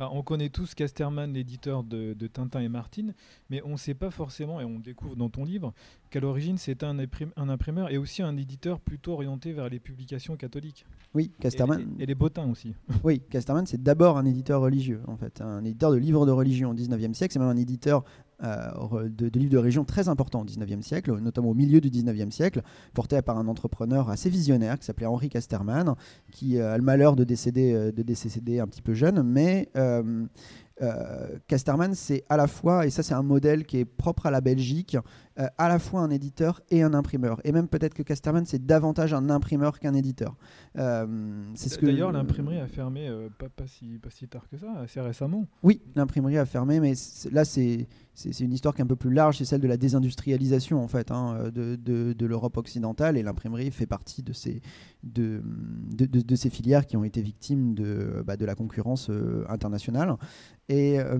Alors, 0.00 0.14
on 0.16 0.22
connaît 0.22 0.48
tous 0.48 0.74
Casterman, 0.74 1.30
l'éditeur 1.34 1.84
de, 1.84 2.14
de 2.14 2.26
Tintin 2.26 2.60
et 2.60 2.70
Martine, 2.70 3.12
mais 3.50 3.60
on 3.66 3.72
ne 3.72 3.76
sait 3.76 3.92
pas 3.92 4.10
forcément, 4.10 4.58
et 4.58 4.64
on 4.64 4.78
découvre 4.78 5.14
dans 5.14 5.28
ton 5.28 5.44
livre, 5.44 5.74
qu'à 6.08 6.20
l'origine 6.20 6.56
c'était 6.56 6.86
un, 6.86 6.98
imprim- 6.98 7.32
un 7.36 7.50
imprimeur 7.50 7.90
et 7.92 7.98
aussi 7.98 8.22
un 8.22 8.34
éditeur 8.38 8.80
plutôt 8.80 9.12
orienté 9.12 9.52
vers 9.52 9.68
les 9.68 9.78
publications 9.78 10.36
catholiques. 10.38 10.86
Oui, 11.12 11.30
Et, 11.38 11.42
Casterman, 11.42 11.80
et- 11.98 12.04
et 12.04 12.06
les 12.06 12.14
bottins 12.14 12.50
aussi. 12.50 12.74
oui, 13.04 13.20
Casterman, 13.28 13.66
c'est 13.66 13.82
d'abord 13.82 14.16
un 14.16 14.24
éditeur 14.24 14.62
religieux, 14.62 15.02
en 15.06 15.18
fait, 15.18 15.42
un 15.42 15.62
éditeur 15.64 15.92
de 15.92 15.98
livres 15.98 16.24
de 16.24 16.32
religion 16.32 16.70
au 16.70 16.74
19e 16.74 17.12
siècle. 17.12 17.34
C'est 17.34 17.38
même 17.38 17.48
un 17.48 17.56
éditeur 17.58 18.02
euh, 18.42 19.08
de, 19.08 19.28
de 19.28 19.38
livres 19.38 19.52
de 19.52 19.58
religion 19.58 19.84
très 19.84 20.08
important 20.08 20.40
au 20.40 20.44
19e 20.44 20.82
siècle, 20.82 21.16
notamment 21.20 21.50
au 21.50 21.54
milieu 21.54 21.80
du 21.80 21.90
19e 21.90 22.30
siècle, 22.30 22.62
porté 22.94 23.20
par 23.22 23.38
un 23.38 23.46
entrepreneur 23.48 24.08
assez 24.10 24.30
visionnaire 24.30 24.78
qui 24.78 24.84
s'appelait 24.86 25.06
Henri 25.06 25.28
Casterman, 25.28 25.94
qui 26.30 26.58
euh, 26.58 26.74
a 26.74 26.76
le 26.78 26.82
malheur 26.84 27.16
de 27.16 27.24
décéder, 27.24 27.72
euh, 27.72 27.92
de 27.92 28.02
décéder 28.02 28.60
un 28.60 28.66
petit 28.66 28.82
peu 28.82 28.94
jeune, 28.94 29.22
mais 29.22 29.68
euh, 29.76 30.26
Casterman, 31.46 31.94
c'est 31.94 32.24
à 32.30 32.38
la 32.38 32.46
fois, 32.46 32.86
et 32.86 32.90
ça 32.90 33.02
c'est 33.02 33.12
un 33.12 33.22
modèle 33.22 33.66
qui 33.66 33.76
est 33.78 33.84
propre 33.84 34.24
à 34.24 34.30
la 34.30 34.40
Belgique, 34.40 34.96
à 35.36 35.68
la 35.68 35.78
fois 35.78 36.00
un 36.00 36.10
éditeur 36.10 36.60
et 36.70 36.82
un 36.82 36.92
imprimeur. 36.94 37.40
Et 37.44 37.52
même 37.52 37.68
peut-être 37.68 37.92
que 37.94 38.02
Casterman, 38.02 38.44
c'est 38.46 38.64
davantage 38.64 39.12
un 39.14 39.28
imprimeur 39.30 39.78
qu'un 39.78 39.94
éditeur. 39.94 40.36
Euh, 40.78 41.06
c'est 41.54 41.68
ce 41.70 41.78
que- 41.78 41.84
D'ailleurs, 41.86 42.12
l'imprimerie 42.12 42.58
a 42.58 42.66
fermé 42.66 43.08
euh, 43.08 43.28
pas, 43.38 43.48
pas, 43.48 43.66
si, 43.66 43.98
pas 43.98 44.10
si 44.10 44.26
tard 44.28 44.48
que 44.50 44.56
ça, 44.56 44.68
assez 44.82 45.00
récemment. 45.00 45.46
Oui, 45.62 45.80
l'imprimerie 45.94 46.38
a 46.38 46.46
fermé, 46.46 46.80
mais 46.80 46.94
là, 47.30 47.44
c'est 47.44 47.86
c'est- 48.20 48.44
une 48.44 48.52
histoire 48.52 48.74
qui 48.74 48.80
est 48.80 48.84
un 48.84 48.88
peu 48.88 48.96
plus 48.96 49.12
large, 49.12 49.38
c'est 49.38 49.44
celle 49.44 49.60
de 49.60 49.68
la 49.68 49.76
désindustrialisation, 49.76 50.82
en 50.82 50.88
fait, 50.88 51.10
hein, 51.10 51.50
de, 51.52 52.26
l'Europe 52.26 52.56
occidentale, 52.56 53.16
et 53.16 53.22
l'imprimerie 53.22 53.70
fait 53.70 53.86
partie 53.86 54.22
de 54.22 54.32
ces, 54.32 54.60
filières 56.50 56.86
qui 56.86 56.96
ont 56.96 57.04
été 57.04 57.22
victimes 57.22 57.74
de, 57.74 58.22
bah, 58.26 58.36
la 58.38 58.54
concurrence 58.54 59.10
euh, 59.10 59.44
internationale. 59.48 60.16
Et 60.68 61.00
euh, 61.00 61.18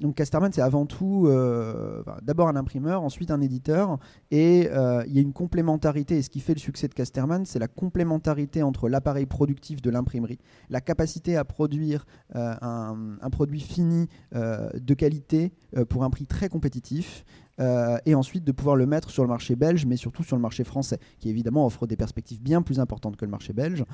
donc 0.00 0.14
Casterman, 0.14 0.52
c'est 0.52 0.60
avant 0.60 0.86
tout 0.86 1.26
euh, 1.26 2.02
d'abord 2.22 2.48
un 2.48 2.54
imprimeur, 2.54 3.02
ensuite 3.02 3.32
un 3.32 3.40
éditeur, 3.40 3.98
et 4.30 4.68
il 4.68 5.12
y 5.12 5.18
a 5.18 5.20
une 5.20 5.32
complémentarité. 5.32 6.18
Et 6.18 6.22
ce 6.22 6.30
qui 6.30 6.40
fait 6.40 6.54
le 6.54 6.60
succès 6.60 6.86
de 6.86 6.94
Casterman, 6.94 7.44
c'est 7.44 7.58
la 7.58 7.66
complémentarité 7.66 8.62
entre 8.62 8.88
l'appareil 8.88 9.26
productif 9.26 9.82
de 9.82 9.90
l'imprimerie, 9.90 10.38
la 10.70 10.80
capacité 10.80 11.36
à 11.36 11.44
produire 11.44 12.06
un, 12.34 13.30
produit 13.32 13.60
fini 13.60 14.08
de 14.32 14.94
qualité 14.94 15.52
pour 15.88 16.04
un 16.04 16.10
très 16.26 16.48
compétitif, 16.48 17.24
euh, 17.60 17.98
et 18.06 18.14
ensuite 18.14 18.44
de 18.44 18.52
pouvoir 18.52 18.76
le 18.76 18.86
mettre 18.86 19.10
sur 19.10 19.22
le 19.22 19.28
marché 19.28 19.56
belge, 19.56 19.84
mais 19.86 19.96
surtout 19.96 20.22
sur 20.22 20.36
le 20.36 20.42
marché 20.42 20.64
français, 20.64 20.98
qui 21.18 21.28
évidemment 21.28 21.66
offre 21.66 21.86
des 21.86 21.96
perspectives 21.96 22.40
bien 22.40 22.62
plus 22.62 22.78
importantes 22.80 23.16
que 23.16 23.24
le 23.24 23.30
marché 23.30 23.52
belge. 23.52 23.84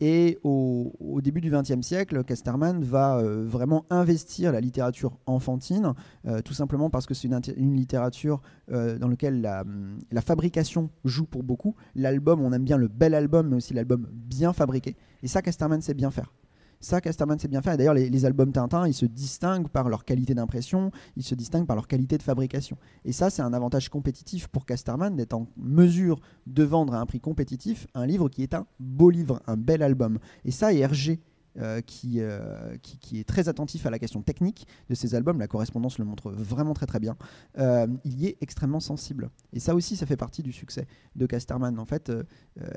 Et 0.00 0.38
au, 0.44 0.92
début 1.22 1.40
du 1.40 1.50
XXe 1.50 1.80
siècle, 1.80 2.22
Casterman 2.24 2.84
va 2.84 3.18
euh, 3.18 3.44
vraiment 3.46 3.84
investir 3.90 4.52
la 4.52 4.60
littérature 4.60 5.18
enfantine, 5.26 5.94
euh, 6.26 6.40
tout 6.42 6.54
simplement 6.54 6.90
parce 6.90 7.06
que 7.06 7.14
c'est 7.14 7.28
une, 7.28 7.74
littérature 7.74 8.40
dans 8.68 9.08
laquelle 9.08 9.40
la, 9.40 9.64
la 10.10 10.20
fabrication 10.20 10.90
joue 11.04 11.26
pour 11.26 11.42
beaucoup. 11.42 11.74
L'album, 11.94 12.40
on 12.40 12.52
aime 12.52 12.64
bien 12.64 12.76
le 12.76 12.88
bel 12.88 13.14
album, 13.14 13.48
mais 13.48 13.56
aussi 13.56 13.74
l'album 13.74 14.06
bien 14.12 14.52
fabriqué. 14.52 14.96
Et 15.22 15.28
ça, 15.28 15.42
Casterman 15.42 15.80
sait 15.80 15.94
bien 15.94 16.10
faire. 16.10 16.32
Ça, 16.80 17.00
Casterman 17.00 17.38
sait 17.38 17.48
bien 17.48 17.62
faire. 17.62 17.74
Et 17.74 17.76
d'ailleurs, 17.76 17.94
les, 17.94 18.08
les 18.08 18.24
albums 18.24 18.52
Tintin, 18.52 18.86
ils 18.86 18.94
se 18.94 19.06
distinguent 19.06 19.68
par 19.68 19.88
leur 19.88 20.04
qualité 20.04 20.34
d'impression, 20.34 20.90
ils 21.16 21.24
se 21.24 21.34
distinguent 21.34 21.66
par 21.66 21.76
leur 21.76 21.88
qualité 21.88 22.18
de 22.18 22.22
fabrication. 22.22 22.76
Et 23.04 23.12
ça, 23.12 23.30
c'est 23.30 23.42
un 23.42 23.52
avantage 23.52 23.88
compétitif 23.88 24.48
pour 24.48 24.66
Casterman 24.66 25.16
d'être 25.16 25.34
en 25.34 25.48
mesure 25.56 26.20
de 26.46 26.62
vendre 26.62 26.94
à 26.94 27.00
un 27.00 27.06
prix 27.06 27.20
compétitif 27.20 27.86
un 27.94 28.06
livre 28.06 28.28
qui 28.28 28.42
est 28.42 28.54
un 28.54 28.66
beau 28.78 29.10
livre, 29.10 29.40
un 29.46 29.56
bel 29.56 29.82
album. 29.82 30.18
Et 30.44 30.50
ça, 30.50 30.72
et 30.72 30.78
Hergé, 30.78 31.20
euh, 31.58 31.80
qui, 31.80 32.20
euh, 32.20 32.76
qui, 32.82 32.98
qui 32.98 33.18
est 33.18 33.24
très 33.24 33.48
attentif 33.48 33.84
à 33.84 33.90
la 33.90 33.98
question 33.98 34.22
technique 34.22 34.68
de 34.88 34.94
ces 34.94 35.16
albums, 35.16 35.40
la 35.40 35.48
correspondance 35.48 35.98
le 35.98 36.04
montre 36.04 36.30
vraiment 36.30 36.72
très 36.72 36.86
très 36.86 37.00
bien, 37.00 37.16
euh, 37.58 37.88
il 38.04 38.20
y 38.20 38.26
est 38.26 38.36
extrêmement 38.40 38.78
sensible. 38.78 39.30
Et 39.52 39.58
ça 39.58 39.74
aussi, 39.74 39.96
ça 39.96 40.06
fait 40.06 40.16
partie 40.16 40.44
du 40.44 40.52
succès 40.52 40.86
de 41.16 41.26
Casterman. 41.26 41.78
En 41.80 41.84
fait, 41.84 42.12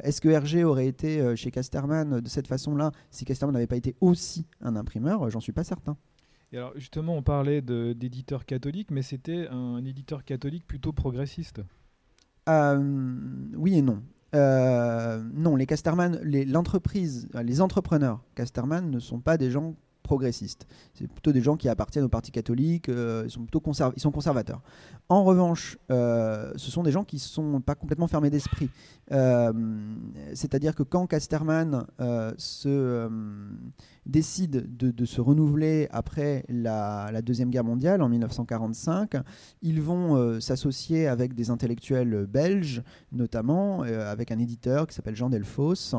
est-ce 0.03 0.19
que 0.19 0.29
Hergé 0.29 0.63
aurait 0.63 0.87
été 0.87 1.35
chez 1.35 1.51
Casterman 1.51 2.21
de 2.21 2.29
cette 2.29 2.47
façon-là 2.47 2.91
si 3.11 3.23
Casterman 3.23 3.53
n'avait 3.53 3.67
pas 3.67 3.75
été 3.75 3.95
aussi 4.01 4.47
un 4.61 4.75
imprimeur? 4.75 5.29
J'en 5.29 5.39
suis 5.41 5.53
pas 5.53 5.63
certain. 5.63 5.95
Et 6.51 6.57
alors 6.57 6.73
justement, 6.75 7.15
on 7.15 7.23
parlait 7.23 7.61
d'éditeur 7.61 8.45
catholique, 8.45 8.89
mais 8.89 9.03
c'était 9.03 9.47
un 9.49 9.85
éditeur 9.85 10.23
catholique 10.23 10.65
plutôt 10.65 10.91
progressiste. 10.91 11.61
Oui 12.47 13.77
et 13.77 13.81
non. 13.81 14.01
Euh, 14.33 15.21
non, 15.33 15.55
les 15.55 15.65
Casterman, 15.65 16.19
les, 16.23 16.45
euh, 16.45 17.43
les 17.43 17.61
entrepreneurs 17.61 18.23
Casterman 18.35 18.89
ne 18.89 18.99
sont 18.99 19.19
pas 19.19 19.37
des 19.37 19.51
gens 19.51 19.75
progressistes. 20.03 20.67
C'est 20.93 21.07
plutôt 21.07 21.31
des 21.31 21.41
gens 21.41 21.57
qui 21.57 21.69
appartiennent 21.69 22.05
au 22.05 22.09
Parti 22.09 22.31
catholique. 22.31 22.89
euh, 22.89 23.23
ils 23.25 23.31
sont 23.31 23.41
plutôt 23.41 23.59
conservateurs. 23.59 24.61
En 25.09 25.23
revanche, 25.23 25.77
ce 25.89 26.53
sont 26.57 26.83
des 26.83 26.91
gens 26.91 27.03
qui 27.03 27.19
sont 27.19 27.61
pas 27.61 27.75
complètement 27.75 28.07
fermés 28.07 28.29
d'esprit. 28.29 28.69
C'est-à-dire 29.09 30.75
que 30.75 30.83
quand 30.83 31.07
Casterman 31.07 31.85
se 32.37 33.09
décide 34.05 34.75
de, 34.77 35.05
se 35.05 35.21
renouveler 35.21 35.87
après 35.91 36.43
la, 36.49 37.21
deuxième 37.21 37.49
guerre 37.49 37.63
mondiale 37.63 38.01
en 38.01 38.09
1945, 38.09 39.13
ils 39.61 39.81
vont 39.81 40.15
euh, 40.15 40.39
s'associer 40.39 41.07
avec 41.07 41.33
des 41.33 41.49
intellectuels 41.49 42.25
belges, 42.27 42.81
notamment 43.11 43.83
euh, 43.83 44.11
avec 44.11 44.31
un 44.31 44.39
éditeur 44.39 44.87
qui 44.87 44.95
s'appelle 44.95 45.15
Jean 45.15 45.29
Delfos, 45.29 45.95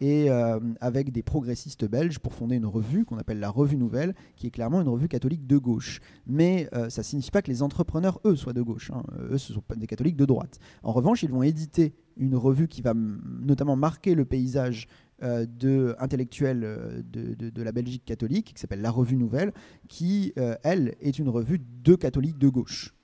et 0.00 0.30
euh, 0.30 0.60
avec 0.80 1.10
des 1.10 1.22
progressistes 1.22 1.88
belges 1.88 2.18
pour 2.18 2.34
fonder 2.34 2.56
une 2.56 2.66
revue 2.66 3.04
qu'on 3.04 3.18
appelle 3.18 3.40
la 3.40 3.50
Revue 3.50 3.76
Nouvelle, 3.76 4.14
qui 4.36 4.46
est 4.46 4.50
clairement 4.50 4.80
une 4.80 4.88
revue 4.88 5.08
catholique 5.08 5.46
de 5.46 5.56
gauche. 5.56 6.00
Mais 6.26 6.68
euh, 6.74 6.90
ça 6.90 7.00
ne 7.00 7.04
signifie 7.04 7.30
pas 7.30 7.42
que 7.42 7.50
les 7.50 7.62
entrepreneurs, 7.62 8.20
eux, 8.24 8.36
soient 8.36 8.52
de 8.52 8.62
gauche. 8.62 8.90
hein. 8.90 9.02
Eux, 9.30 9.38
ce 9.38 9.52
sont 9.52 9.62
des 9.76 9.86
catholiques 9.86 10.16
de 10.16 10.26
droite. 10.26 10.58
En 10.82 10.92
revanche, 10.92 11.22
ils 11.22 11.30
vont 11.30 11.42
éditer 11.42 11.94
une 12.16 12.36
revue 12.36 12.68
qui 12.68 12.82
va 12.82 12.94
notamment 12.94 13.76
marquer 13.76 14.14
le 14.14 14.24
paysage 14.24 14.88
euh, 15.22 15.46
de 15.46 15.96
euh, 15.98 17.02
de, 17.02 17.34
de- 17.34 17.50
de 17.50 17.62
la 17.62 17.72
Belgique 17.72 18.04
catholique, 18.04 18.52
qui 18.54 18.60
s'appelle 18.60 18.80
la 18.82 18.90
Revue 18.90 19.16
Nouvelle, 19.16 19.52
qui, 19.88 20.32
euh, 20.38 20.54
elle, 20.62 20.94
est 21.00 21.18
une 21.18 21.28
revue 21.28 21.60
de 21.82 21.94
catholiques 21.94 22.38
de 22.38 22.48
gauche. 22.48 22.94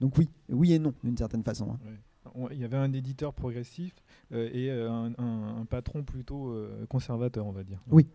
Donc 0.00 0.16
oui, 0.18 0.28
oui 0.48 0.72
et 0.72 0.78
non, 0.78 0.94
d'une 1.04 1.16
certaine 1.16 1.42
façon. 1.42 1.72
hein. 1.72 1.78
Il 2.52 2.58
y 2.58 2.64
avait 2.64 2.76
un 2.76 2.92
éditeur 2.92 3.32
progressif 3.34 3.92
euh, 4.32 4.48
et 4.52 4.70
euh, 4.70 4.90
un, 4.90 5.12
un- 5.18 5.56
un 5.62 5.64
patron 5.64 6.04
plutôt 6.04 6.50
euh, 6.50 6.86
conservateur, 6.88 7.46
on 7.46 7.50
va 7.52 7.64
dire. 7.64 7.80
Oui, 7.90 8.06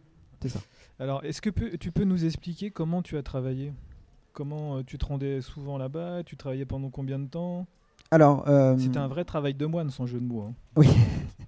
c'est 0.42 0.50
ça. 0.50 0.60
Alors, 1.00 1.24
est-ce 1.26 1.42
que 1.42 1.50
tu 1.76 1.92
peux 1.92 2.04
nous 2.06 2.24
expliquer 2.24 2.72
comment 2.72 3.02
tu 3.02 3.18
as 3.18 3.24
travaillé? 3.24 3.74
Comment 4.32 4.84
tu 4.84 4.98
te 4.98 5.06
rendais 5.06 5.42
souvent 5.42 5.78
là-bas? 5.78 6.24
Tu 6.24 6.38
travaillais 6.38 6.66
pendant 6.66 6.90
combien 6.90 7.20
de 7.20 7.28
temps? 7.28 7.68
Alors, 8.12 8.46
C'était 8.80 8.98
un 9.00 9.08
vrai 9.08 9.26
travail 9.26 9.54
de 9.56 9.66
moine, 9.66 9.90
sans 9.90 10.06
jeu 10.06 10.20
de 10.20 10.26
mots. 10.26 10.42
hein. 10.44 10.54
Oui, 10.78 10.88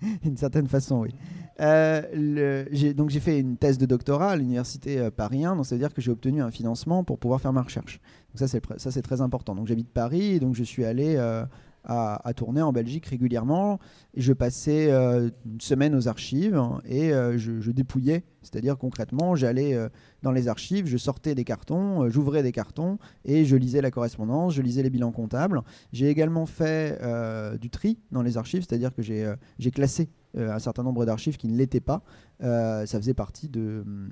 d'une 0.24 0.38
certaine 0.38 0.68
façon, 0.68 1.02
oui. 1.02 1.14
Euh, 1.60 2.94
donc 2.94 3.10
j'ai 3.10 3.20
fait 3.20 3.40
une 3.40 3.58
thèse 3.58 3.78
de 3.78 3.86
doctorat 3.86 4.32
à 4.32 4.36
l'université 4.36 5.00
euh, 5.00 5.10
Paris 5.10 5.44
1, 5.44 5.56
donc 5.56 5.66
ça 5.66 5.76
veut 5.76 5.80
dire 5.80 5.94
que 5.94 6.02
j'ai 6.02 6.12
obtenu 6.12 6.42
un 6.42 6.52
financement 6.52 7.04
pour 7.04 7.18
pouvoir 7.18 7.42
faire 7.42 7.54
ma 7.54 7.64
recherche. 7.64 8.00
Donc 8.36 8.48
ça 8.78 8.92
c'est 8.92 9.02
très 9.02 9.22
important. 9.22 9.56
Donc 9.56 9.68
j'habite 9.68 9.90
Paris 9.90 10.40
donc 10.40 10.54
je 10.54 10.64
suis 10.64 10.86
allé 10.86 11.16
euh, 11.18 11.46
à, 11.88 12.34
tourner 12.36 12.62
en 12.62 12.74
Belgique 12.74 13.06
régulièrement 13.06 13.80
je 14.18 14.34
passais 14.34 14.92
euh, 14.92 15.30
une 15.46 15.62
semaine 15.62 15.96
aux 15.96 16.08
archives 16.08 16.60
et 16.86 17.14
euh, 17.14 17.38
je, 17.38 17.72
dépouillais, 17.72 18.24
c'est-à-dire 18.42 18.78
concrètement 18.78 19.36
j'allais 19.36 19.76
euh, 19.76 19.90
dans 20.24 20.32
les 20.32 20.48
archives, 20.48 20.88
je 20.88 20.98
sortais 20.98 21.36
des 21.36 21.44
cartons, 21.44 22.10
j'ouvrais 22.10 22.42
des 22.42 22.52
cartons 22.52 22.98
et 23.24 23.46
je 23.46 23.56
lisais 23.56 23.82
la 23.82 23.92
correspondance, 23.92 24.56
je 24.56 24.64
lisais 24.64 24.82
les 24.82 24.90
bilans 24.90 25.12
comptables. 25.12 25.62
J'ai 25.94 26.10
également 26.10 26.48
fait 26.48 27.00
du 27.60 27.70
tri 27.70 28.00
dans 28.12 28.24
les 28.24 28.38
archives, 28.38 28.66
c'est-à-dire 28.68 28.94
que 28.96 29.04
j'ai 29.04 29.72
classé 29.72 30.10
un 30.36 30.60
certain 30.60 30.84
nombre 30.84 31.06
d'archives 31.06 31.38
qui 31.38 31.48
ne 31.48 31.56
l'étaient 31.56 31.80
pas. 31.80 32.02
Ça, 32.40 32.86
faisait 32.86 33.14
partie 33.14 33.48
de, 33.48 33.84
hum, 33.86 34.10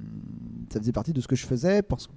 ça 0.71 0.79
faisait 0.79 0.91
partie 0.91 1.13
de 1.13 1.21
ce 1.21 1.27
que 1.27 1.35
je 1.35 1.45
faisais 1.45 1.81
parce, 1.81 2.07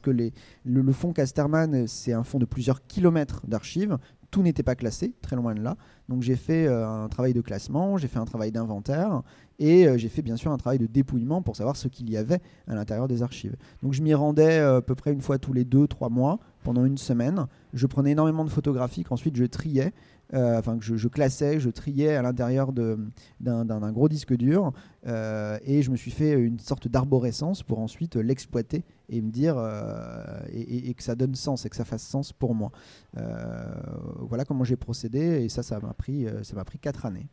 que 0.00 0.10
les, 0.10 0.32
le, 0.64 0.80
le 0.80 0.92
fonds 0.92 1.12
Casterman, 1.12 1.86
c'est 1.86 2.14
un 2.14 2.24
fonds 2.24 2.38
de 2.38 2.46
plusieurs 2.46 2.86
kilomètres 2.86 3.42
d'archives. 3.46 3.98
Tout 4.30 4.42
n'était 4.42 4.62
pas 4.62 4.74
classé, 4.74 5.14
très 5.22 5.36
loin 5.36 5.54
de 5.54 5.60
là. 5.60 5.76
Donc 6.08 6.22
j'ai 6.22 6.36
fait 6.36 6.66
euh, 6.66 6.86
un 6.86 7.08
travail 7.08 7.32
de 7.32 7.40
classement, 7.40 7.96
j'ai 7.96 8.08
fait 8.08 8.18
un 8.18 8.24
travail 8.24 8.52
d'inventaire 8.52 9.22
et 9.58 9.86
euh, 9.86 9.96
j'ai 9.96 10.08
fait 10.08 10.22
bien 10.22 10.36
sûr 10.36 10.52
un 10.52 10.56
travail 10.56 10.78
de 10.78 10.86
dépouillement 10.86 11.42
pour 11.42 11.56
savoir 11.56 11.76
ce 11.76 11.88
qu'il 11.88 12.10
y 12.10 12.16
avait 12.16 12.40
à 12.68 12.74
l'intérieur 12.74 13.08
des 13.08 13.22
archives. 13.22 13.56
Donc 13.82 13.92
je 13.92 14.02
m'y 14.02 14.14
rendais 14.14 14.58
euh, 14.58 14.78
à 14.78 14.82
peu 14.82 14.94
près 14.94 15.12
une 15.12 15.20
fois 15.20 15.38
tous 15.38 15.52
les 15.52 15.64
deux, 15.64 15.86
trois 15.86 16.08
mois 16.08 16.38
pendant 16.62 16.84
une 16.84 16.98
semaine. 16.98 17.46
Je 17.72 17.86
prenais 17.86 18.12
énormément 18.12 18.44
de 18.44 18.50
photographies 18.50 19.04
qu'ensuite 19.04 19.36
je 19.36 19.44
triais, 19.44 19.92
euh, 20.34 20.58
enfin 20.58 20.76
que 20.78 20.84
je, 20.84 20.96
je 20.96 21.08
classais, 21.08 21.60
je 21.60 21.70
triais 21.70 22.16
à 22.16 22.22
l'intérieur 22.22 22.72
d'un 22.72 23.92
gros 23.92 24.08
disque 24.08 24.34
dur 24.36 24.72
euh, 25.06 25.58
et 25.64 25.82
je 25.82 25.90
me 25.90 25.96
suis 25.96 26.10
fait 26.10 26.32
une 26.32 26.58
sorte 26.58 26.88
d'arborescence 26.88 27.62
pour 27.62 27.78
ensuite 27.78 28.16
l'exploiter 28.16 28.84
et 29.08 29.20
me 29.20 29.30
dire 29.30 29.56
euh, 29.56 30.40
et, 30.52 30.60
et- 30.60 30.90
et 30.90 30.94
que 30.94 31.02
ça 31.02 31.14
donne 31.14 31.34
sens 31.34 31.64
et 31.64 31.70
que 31.70 31.76
ça 31.76 31.84
fasse 31.84 32.02
sens 32.02 32.32
pour 32.32 32.54
moi. 32.54 32.72
Voilà 33.14 34.44
comment 34.44 34.64
j'ai 34.64 34.76
procédé 34.76 35.44
et 35.44 35.48
ça, 35.48 35.62
ça 35.62 35.78
m'a 35.80 35.94
pris, 35.94 36.26
ça 36.42 36.56
m'a 36.56 36.64
pris 36.64 36.78
quatre 36.78 37.06
années. 37.06 37.28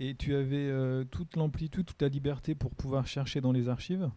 Et 0.00 0.16
tu 0.16 0.34
avais 0.34 0.56
euh, 0.68 1.04
toute 1.04 1.36
l'amplitude, 1.36 1.86
toute 1.86 2.02
la 2.02 2.08
liberté 2.08 2.56
pour 2.56 2.72
pouvoir 2.74 3.06
chercher 3.06 3.40
dans 3.40 3.52
les 3.52 3.68
archives? 3.68 4.10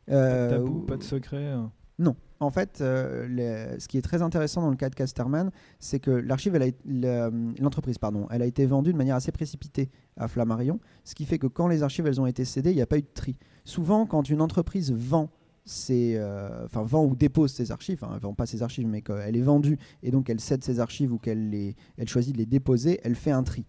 Pas 0.00 0.08
de 0.10 0.14
Euh, 0.16 0.48
tabou, 0.48 0.80
pas 0.80 0.96
de 0.96 1.02
secret. 1.04 1.54
Non. 1.98 2.16
En 2.40 2.50
fait, 2.50 2.80
euh, 2.80 3.76
ce 3.78 3.88
qui 3.88 3.96
est 3.96 4.02
très 4.02 4.20
intéressant 4.20 4.60
dans 4.60 4.70
le 4.70 4.76
cas 4.76 4.90
de 4.90 4.94
Casterman, 4.94 5.50
c'est 5.78 6.00
que 6.00 6.10
l'archive, 6.10 6.58
le- 6.84 7.54
l'entreprise, 7.60 7.96
a 8.02 8.44
été 8.44 8.66
vendue 8.66 8.92
de 8.92 8.98
manière 8.98 9.16
assez 9.16 9.32
précipitée 9.32 9.90
à 10.16 10.28
Flammarion, 10.28 10.80
ce 11.04 11.14
qui 11.14 11.24
fait 11.24 11.38
que 11.38 11.46
quand 11.46 11.68
les 11.68 11.82
archives 11.82 12.06
ont 12.18 12.26
été 12.26 12.44
cédées, 12.44 12.70
il 12.70 12.76
n'y 12.76 12.82
a 12.82 12.86
pas 12.86 12.98
eu 12.98 13.02
de 13.02 13.08
tri. 13.14 13.38
Souvent, 13.64 14.04
quand 14.06 14.28
une 14.28 14.40
entreprise 14.42 14.92
vend 14.92 15.30
ses, 15.64 16.16
euh, 16.16 16.66
vend 16.72 17.06
ou 17.06 17.16
dépose 17.16 17.52
ses 17.52 17.72
archives, 17.72 17.98
enfin, 18.02 18.18
vend 18.18 18.34
pas 18.34 18.44
ses 18.44 18.62
archives, 18.62 18.86
mais 18.86 19.00
qu'elle 19.00 19.36
est 19.36 19.40
vendue 19.42 19.78
et 20.02 20.10
donc 20.10 20.28
elle 20.28 20.40
cède 20.40 20.62
ses 20.62 20.80
archives 20.80 21.12
ou 21.12 21.18
qu'elle 21.18 21.74
elle 21.96 22.08
choisit 22.08 22.34
de 22.34 22.38
les 22.38 22.46
déposer, 22.46 23.00
elle 23.02 23.14
fait 23.14 23.30
un 23.30 23.42
tri. 23.42 23.64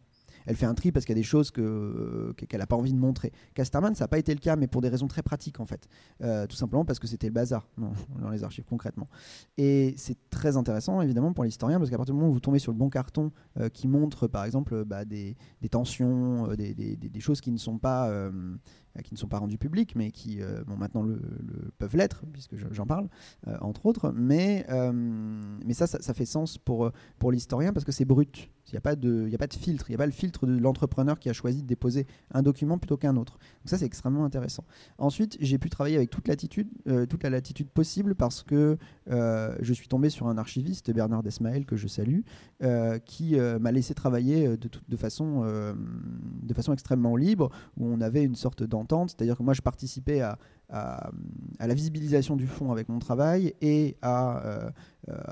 Elle 0.45 0.55
fait 0.55 0.65
un 0.65 0.73
tri 0.73 0.91
parce 0.91 1.05
qu'il 1.05 1.15
y 1.15 1.19
a 1.19 1.21
des 1.21 1.23
choses 1.23 1.51
que- 1.51 2.33
qu'elle 2.47 2.59
n'a 2.59 2.67
pas 2.67 2.75
envie 2.75 2.93
de 2.93 2.97
montrer. 2.99 3.31
Casterman, 3.53 3.95
ça 3.95 4.05
n'a 4.05 4.07
pas 4.07 4.19
été 4.19 4.33
le 4.33 4.39
cas, 4.39 4.55
mais 4.55 4.67
pour 4.67 4.81
des 4.81 4.89
raisons 4.89 5.07
très 5.07 5.21
pratiques 5.21 5.59
en 5.59 5.65
fait. 5.65 5.87
Euh, 6.23 6.47
tout 6.47 6.55
simplement 6.55 6.85
parce 6.85 6.99
que 6.99 7.07
c'était 7.07 7.27
le 7.27 7.33
bazar 7.33 7.67
dans, 7.77 8.29
les 8.29 8.43
archives 8.43 8.65
concrètement. 8.65 9.07
Et 9.57 9.93
c'est 9.97 10.17
très 10.29 10.57
intéressant 10.57 11.01
évidemment 11.01 11.33
pour 11.33 11.43
l'historien 11.43 11.77
parce 11.79 11.89
qu'à 11.89 11.97
partir 11.97 12.13
du 12.13 12.19
moment 12.19 12.29
où 12.31 12.33
vous 12.33 12.39
tombez 12.39 12.59
sur 12.59 12.71
le 12.71 12.77
bon 12.77 12.89
carton 12.89 13.31
euh, 13.59 13.69
qui 13.69 13.87
montre 13.87 14.27
par 14.27 14.45
exemple 14.45 14.85
bah, 14.85 15.05
des, 15.05 15.35
des 15.61 15.69
tensions, 15.69 16.49
euh, 16.51 16.55
des, 16.55 17.19
choses 17.19 17.41
qui 17.41 17.51
ne 17.51 17.57
sont 17.57 17.79
pas, 17.79 18.11
qui 19.03 19.13
ne 19.13 19.17
sont 19.17 19.27
pas 19.27 19.39
rendus 19.39 19.57
publics, 19.57 19.95
mais 19.95 20.11
qui 20.11 20.39
bon, 20.67 20.77
maintenant 20.77 21.03
le, 21.03 21.19
peuvent 21.77 21.95
l'être, 21.95 22.23
puisque 22.31 22.55
j'en 22.71 22.85
parle, 22.85 23.07
entre 23.61 23.85
autres. 23.85 24.11
Mais, 24.15 24.65
mais 25.65 25.73
ça, 25.73 25.87
ça, 25.87 26.13
fait 26.13 26.25
sens 26.25 26.57
pour, 26.57 26.91
pour 27.19 27.31
l'historien 27.31 27.73
parce 27.73 27.85
que 27.85 27.91
c'est 27.91 28.05
brut. 28.05 28.49
Il 28.67 28.73
n'y 28.73 28.77
a, 28.77 28.81
pas 28.81 28.95
de, 28.95 29.29
a 29.31 29.37
pas 29.37 29.45
de 29.45 29.53
filtre, 29.53 29.85
il 29.89 29.91
n'y 29.91 29.95
a 29.95 29.99
pas 29.99 30.07
le 30.07 30.11
filtre 30.11 30.47
de 30.47 30.57
l'entrepreneur 30.57 31.19
qui 31.19 31.29
a 31.29 31.33
choisi 31.33 31.61
de 31.61 31.67
déposer 31.67 32.07
un 32.33 32.41
document 32.41 32.79
plutôt 32.79 32.97
qu'un 32.97 33.15
autre. 33.15 33.33
Donc 33.33 33.69
ça, 33.69 33.77
c'est 33.77 33.85
extrêmement 33.85 34.25
intéressant. 34.25 34.63
Ensuite, 34.97 35.37
j'ai 35.39 35.59
pu 35.59 35.69
travailler 35.69 35.97
avec 35.97 36.09
toute, 36.09 36.27
latitude, 36.27 36.67
euh, 36.87 37.05
toute 37.05 37.21
la 37.23 37.29
latitude 37.29 37.69
possible 37.69 38.15
parce 38.15 38.41
que 38.41 38.77
euh, 39.11 39.55
je 39.61 39.73
suis 39.73 39.87
tombé 39.87 40.09
sur 40.09 40.27
un 40.27 40.39
archiviste, 40.39 40.91
Bernard 40.91 41.21
Desmaël, 41.21 41.65
que 41.65 41.75
je 41.75 41.87
salue, 41.87 42.21
euh, 42.63 42.97
qui 42.97 43.35
m'a 43.35 43.71
laissé 43.71 43.93
travailler 43.93 44.57
de, 44.57 44.69
de, 44.87 44.97
façon, 44.97 45.43
de 46.41 46.53
façon 46.53 46.73
extrêmement 46.73 47.15
libre, 47.15 47.51
où 47.77 47.85
on 47.85 48.01
avait 48.01 48.23
une 48.23 48.35
sorte 48.35 48.63
d'entente, 48.63 48.84
c'est-à-dire 48.89 49.37
que 49.37 49.43
moi, 49.43 49.53
je 49.53 49.61
participais 49.61 50.21
à, 50.21 50.37
la 50.69 51.73
visibilisation 51.73 52.35
du 52.35 52.47
fonds 52.47 52.71
avec 52.71 52.89
mon 52.89 52.99
travail 52.99 53.53
et 53.61 53.97
à, 54.01 54.71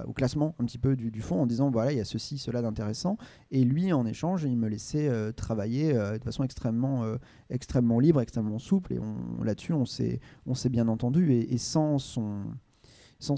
au 0.05 0.13
classement 0.13 0.55
un 0.59 0.65
petit 0.65 0.77
peu 0.77 0.95
du, 0.95 1.09
du 1.09 1.21
fonds 1.21 1.41
en 1.41 1.47
disant 1.47 1.71
voilà 1.71 1.91
il 1.91 1.97
y 1.97 2.01
a 2.01 2.05
ceci 2.05 2.37
cela 2.37 2.61
d'intéressant. 2.61 3.17
Et 3.49 3.63
lui 3.63 3.91
en 3.93 4.05
échange 4.05 4.43
il 4.43 4.55
me 4.55 4.67
laissait 4.67 5.09
travailler 5.33 5.93
de 5.93 6.23
façon 6.23 6.43
extrêmement 6.43 7.03
extrêmement 7.49 7.99
libre 7.99 8.21
extrêmement 8.21 8.59
souple. 8.59 8.93
Et 8.93 8.99
là-dessus 9.43 9.73
on 9.73 9.85
s'est 9.85 10.69
bien 10.69 10.87
entendu. 10.87 11.33
Et, 11.33 11.57
sans 11.57 11.97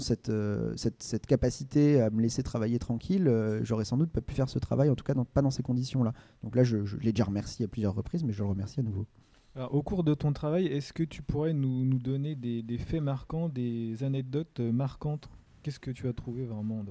cette, 0.00 1.26
capacité 1.26 2.00
à 2.00 2.10
me 2.10 2.20
laisser 2.20 2.42
travailler 2.42 2.78
tranquille, 2.78 3.30
j'aurais 3.62 3.84
sans 3.84 3.96
doute 3.96 4.10
pas 4.10 4.20
pu 4.20 4.34
faire 4.34 4.48
ce 4.48 4.58
travail, 4.58 4.90
en 4.90 4.94
tout 4.94 5.04
cas 5.04 5.14
pas 5.32 5.42
dans 5.42 5.50
ces 5.50 5.62
conditions-là. 5.62 6.12
Donc 6.42 6.56
là, 6.56 6.64
je 6.64 6.78
l'ai 6.98 7.12
déjà 7.12 7.24
remercié 7.24 7.64
à 7.64 7.68
plusieurs 7.68 7.94
reprises, 7.94 8.24
mais 8.24 8.32
je 8.32 8.42
le 8.42 8.48
remercie 8.48 8.80
à 8.80 8.82
nouveau 8.82 9.06
au 9.70 9.82
cours 9.82 10.04
de 10.04 10.14
ton 10.14 10.32
travail, 10.32 10.66
est-ce 10.66 10.92
que 10.92 11.02
tu 11.02 11.22
pourrais 11.22 11.54
nous, 11.54 11.84
nous 11.84 11.98
donner 11.98 12.34
des, 12.34 12.62
des, 12.62 12.78
faits 12.78 13.02
marquants, 13.02 13.48
des 13.48 14.02
anecdotes 14.02 14.60
marquantes? 14.60 15.28
Qu'est-ce 15.62 15.80
que 15.80 15.90
tu 15.90 16.08
as 16.08 16.12
trouvé 16.12 16.44
vraiment 16.44 16.84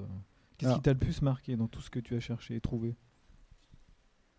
Qu'est-ce 0.58 0.74
qui 0.74 0.82
t'a 0.82 0.92
le 0.92 0.98
plus 0.98 1.22
marqué 1.22 1.56
dans 1.56 1.68
tout 1.68 1.80
ce 1.80 1.90
que 1.90 2.00
tu 2.00 2.14
as 2.16 2.20
cherché 2.20 2.56
et 2.56 2.60
trouvé? 2.60 2.96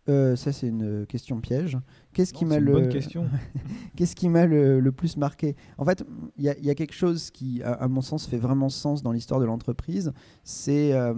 Euh, 0.08 0.36
ça 0.36 0.52
c'est 0.52 0.68
une 0.68 1.06
question 1.06 1.40
piège. 1.40 1.76
Qu'est-ce 2.14 2.32
qui 2.32 2.44
m'a 2.44 2.58
le 2.58 2.72
bonne 2.72 2.88
question. 2.88 3.28
Qu'est-ce 3.96 4.16
qui 4.16 4.28
m'a 4.28 4.46
le, 4.46 4.90
plus 4.90 5.16
marqué? 5.16 5.54
En 5.76 5.84
fait, 5.84 6.04
il 6.36 6.44
y, 6.44 6.66
y, 6.66 6.70
a 6.70 6.74
quelque 6.74 6.94
chose 6.94 7.30
qui, 7.30 7.62
à, 7.62 7.88
mon 7.88 8.00
sens, 8.00 8.26
fait 8.26 8.38
vraiment 8.38 8.68
sens 8.70 9.02
dans 9.02 9.12
l'histoire 9.12 9.38
de 9.38 9.44
l'entreprise. 9.44 10.12
C'est 10.44 10.92
euh, 10.94 11.14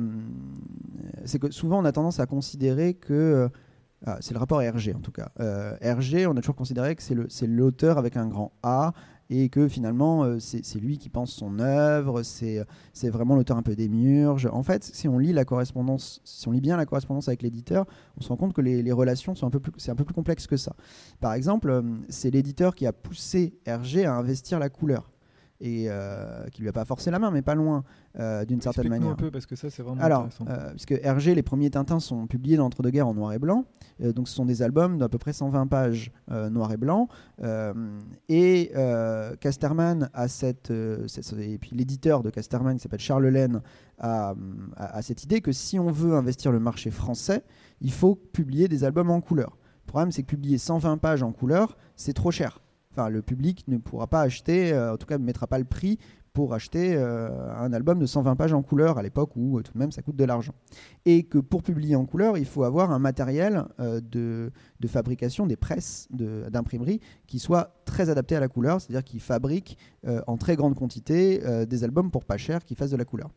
que 1.41 1.51
souvent 1.51 1.81
on 1.81 1.85
a 1.85 1.93
tendance 1.93 2.19
à 2.19 2.27
considérer 2.27 2.95
que 2.95 3.49
ah, 4.07 4.17
c'est 4.21 4.33
le 4.33 4.39
rapport 4.39 4.61
RG 4.61 4.95
en 4.95 5.01
tout 5.01 5.13
cas. 5.13 5.31
Euh, 5.41 5.77
RG, 5.83 6.27
on 6.27 6.37
a 6.37 6.41
toujours 6.41 6.57
considéré 6.57 6.97
que 6.97 7.03
c'est 7.03 7.47
l'auteur 7.47 7.99
avec 7.99 8.17
un 8.17 8.27
grand 8.27 8.53
A 8.63 8.93
et 9.29 9.49
que 9.49 9.69
finalement 9.69 10.25
euh, 10.25 10.39
c'est 10.41 10.81
lui 10.81 10.99
qui 10.99 11.11
pense 11.11 11.31
son 11.33 11.59
œuvre, 11.61 12.23
c'est 12.23 12.65
vraiment 13.05 13.37
l'auteur 13.37 13.59
un 13.59 13.63
peu 13.63 13.77
démiurge. 13.77 14.49
En 14.51 14.63
fait, 14.63 14.85
si 14.85 15.07
on 15.07 15.19
lit 15.19 15.33
la 15.33 15.45
correspondance, 15.45 16.23
si 16.25 16.49
on 16.49 16.51
lit 16.51 16.63
bien 16.63 16.79
la 16.79 16.87
correspondance 16.87 17.29
avec 17.29 17.43
l'éditeur, 17.43 17.87
on 18.17 18.23
se 18.23 18.29
rend 18.29 18.37
compte 18.37 18.55
que 18.55 18.63
les, 18.63 18.83
les 18.83 18.93
relations 18.93 19.35
sont 19.35 19.47
un 19.47 19.51
peu 19.51 19.61
plus, 19.61 19.73
c'est 19.77 19.91
un 19.91 19.97
peu 19.97 20.05
plus 20.05 20.15
que 20.47 20.57
ça. 20.57 20.75
Par 21.21 21.35
exemple, 21.35 21.71
euh, 21.71 21.83
c'est 22.09 22.31
l'éditeur 22.31 22.75
qui 22.75 22.87
a 22.87 22.93
poussé 22.93 23.55
RG 23.67 24.07
à 24.07 24.15
investir 24.15 24.59
la 24.59 24.71
couleur 24.71 25.11
et 25.61 25.87
euh, 25.89 26.47
qui 26.53 26.63
lui 26.63 26.69
a 26.69 26.73
pas 26.73 26.85
forcé 26.85 27.11
la 27.11 27.19
main, 27.19 27.31
mais 27.31 27.43
pas 27.43 27.55
loin 27.55 27.85
euh, 28.19 28.45
d'une 28.45 28.61
certaine 28.61 28.89
manière. 28.89 29.11
un 29.11 29.15
peu 29.15 29.31
parce 29.31 29.47
que 29.47 29.57
ça 29.57 29.69
c'est 29.69 29.83
vraiment 29.83 30.01
Alors, 30.01 30.25
intéressant. 30.25 30.47
Euh, 30.49 30.71
puisque 30.71 30.93
Hergé, 30.93 31.35
les 31.35 31.43
premiers 31.43 31.71
Tintins 31.71 32.01
sont 32.01 32.27
publiés 32.27 32.57
dans 32.57 32.65
l'entre-deux-guerres 32.65 33.09
en 33.09 33.15
noir 33.15 33.33
et 33.33 33.39
blanc, 33.39 33.65
donc 34.01 34.29
ce 34.29 34.35
sont 34.35 34.47
des 34.47 34.63
albums 34.63 34.99
d'à 34.99 35.09
peu 35.09 35.19
près 35.19 35.33
120 35.33 35.67
pages 35.67 36.13
noir 36.29 36.73
et 36.73 36.77
blanc, 36.77 37.09
et 38.29 38.73
Casterman 39.41 40.09
a 40.15 40.29
cette, 40.29 40.71
et 40.71 41.59
puis 41.59 41.77
l'éditeur 41.77 42.23
de 42.23 42.31
Casterman 42.31 42.77
qui 42.77 42.83
s'appelle 42.83 43.01
Charles 43.01 43.27
Laine 43.27 43.61
a, 43.99 44.35
a, 44.77 45.03
cette 45.03 45.25
idée 45.25 45.41
que 45.41 45.53
si 45.53 45.79
on 45.79 45.91
veut 45.91 46.15
investir 46.15 46.53
le 46.53 46.61
marché 46.61 46.91
français, 46.91 47.45
il 47.81 47.93
faut 47.93 48.15
publier 48.15 48.69
des 48.69 48.85
albums 48.85 49.11
en 49.11 49.21
couleur. 49.21 49.59
Le 49.87 49.89
problème 49.89 50.13
c'est 50.13 50.23
que 50.23 50.29
publier 50.29 50.57
120 50.57 50.99
pages 50.99 51.23
en 51.23 51.33
couleur, 51.33 51.77
c'est 51.97 52.15
trop 52.15 52.31
cher 52.31 52.61
enfin 52.93 53.09
le 53.09 53.23
public 53.23 53.65
ne 53.69 53.79
pourra 53.79 54.07
pas 54.07 54.23
acheter, 54.23 54.73
euh, 54.73 54.95
en 54.95 54.97
tout 54.97 55.07
cas 55.07 55.19
ne 55.19 55.25
mettra 55.25 55.47
pas 55.47 55.59
le 55.59 55.65
prix 55.65 55.99
pour 56.33 56.55
acheter 56.55 56.95
euh, 56.95 57.29
un 57.57 57.73
album 57.73 57.99
de 57.99 58.07
120 58.07 58.37
pages 58.37 58.53
en 58.53 58.63
couleur 58.63 58.99
à 58.99 59.03
l'époque 59.03 59.33
où 59.35 59.59
euh, 59.59 59.63
tout 59.63 59.73
de 59.73 59.79
même 59.79 59.91
ça 59.91 60.01
coûte 60.01 60.15
de 60.15 60.25
l'argent. 60.25 60.55
Et 61.05 61.25
que 61.25 61.39
pour 61.39 61.63
publier 61.63 61.97
en 61.97 62.07
couleur, 62.07 62.39
il 62.39 62.45
faut 62.45 62.63
avoir 62.63 62.93
un 62.93 63.01
matériel 63.01 63.65
de, 63.79 64.53
de, 64.79 64.89
fabrication 64.89 65.47
des 65.47 65.57
presses 65.57 66.07
d'imprimerie 66.11 67.01
qui 67.27 67.41
soit 67.41 67.81
très 67.85 68.11
adapté 68.11 68.37
à 68.37 68.41
la 68.41 68.49
couleur, 68.49 68.81
c'est-à-dire 68.81 69.03
qui 69.03 69.19
fabrique 69.19 69.77
en 70.27 70.37
très 70.37 70.55
grande 70.55 70.77
quantité 70.77 71.41
des 71.67 71.85
albums 71.85 72.11
pour 72.11 72.25
pas 72.25 72.37
cher 72.37 72.65
qui 72.65 72.75
fassent 72.75 72.91
de 72.91 72.97
la 72.97 73.05
couleur. 73.05 73.31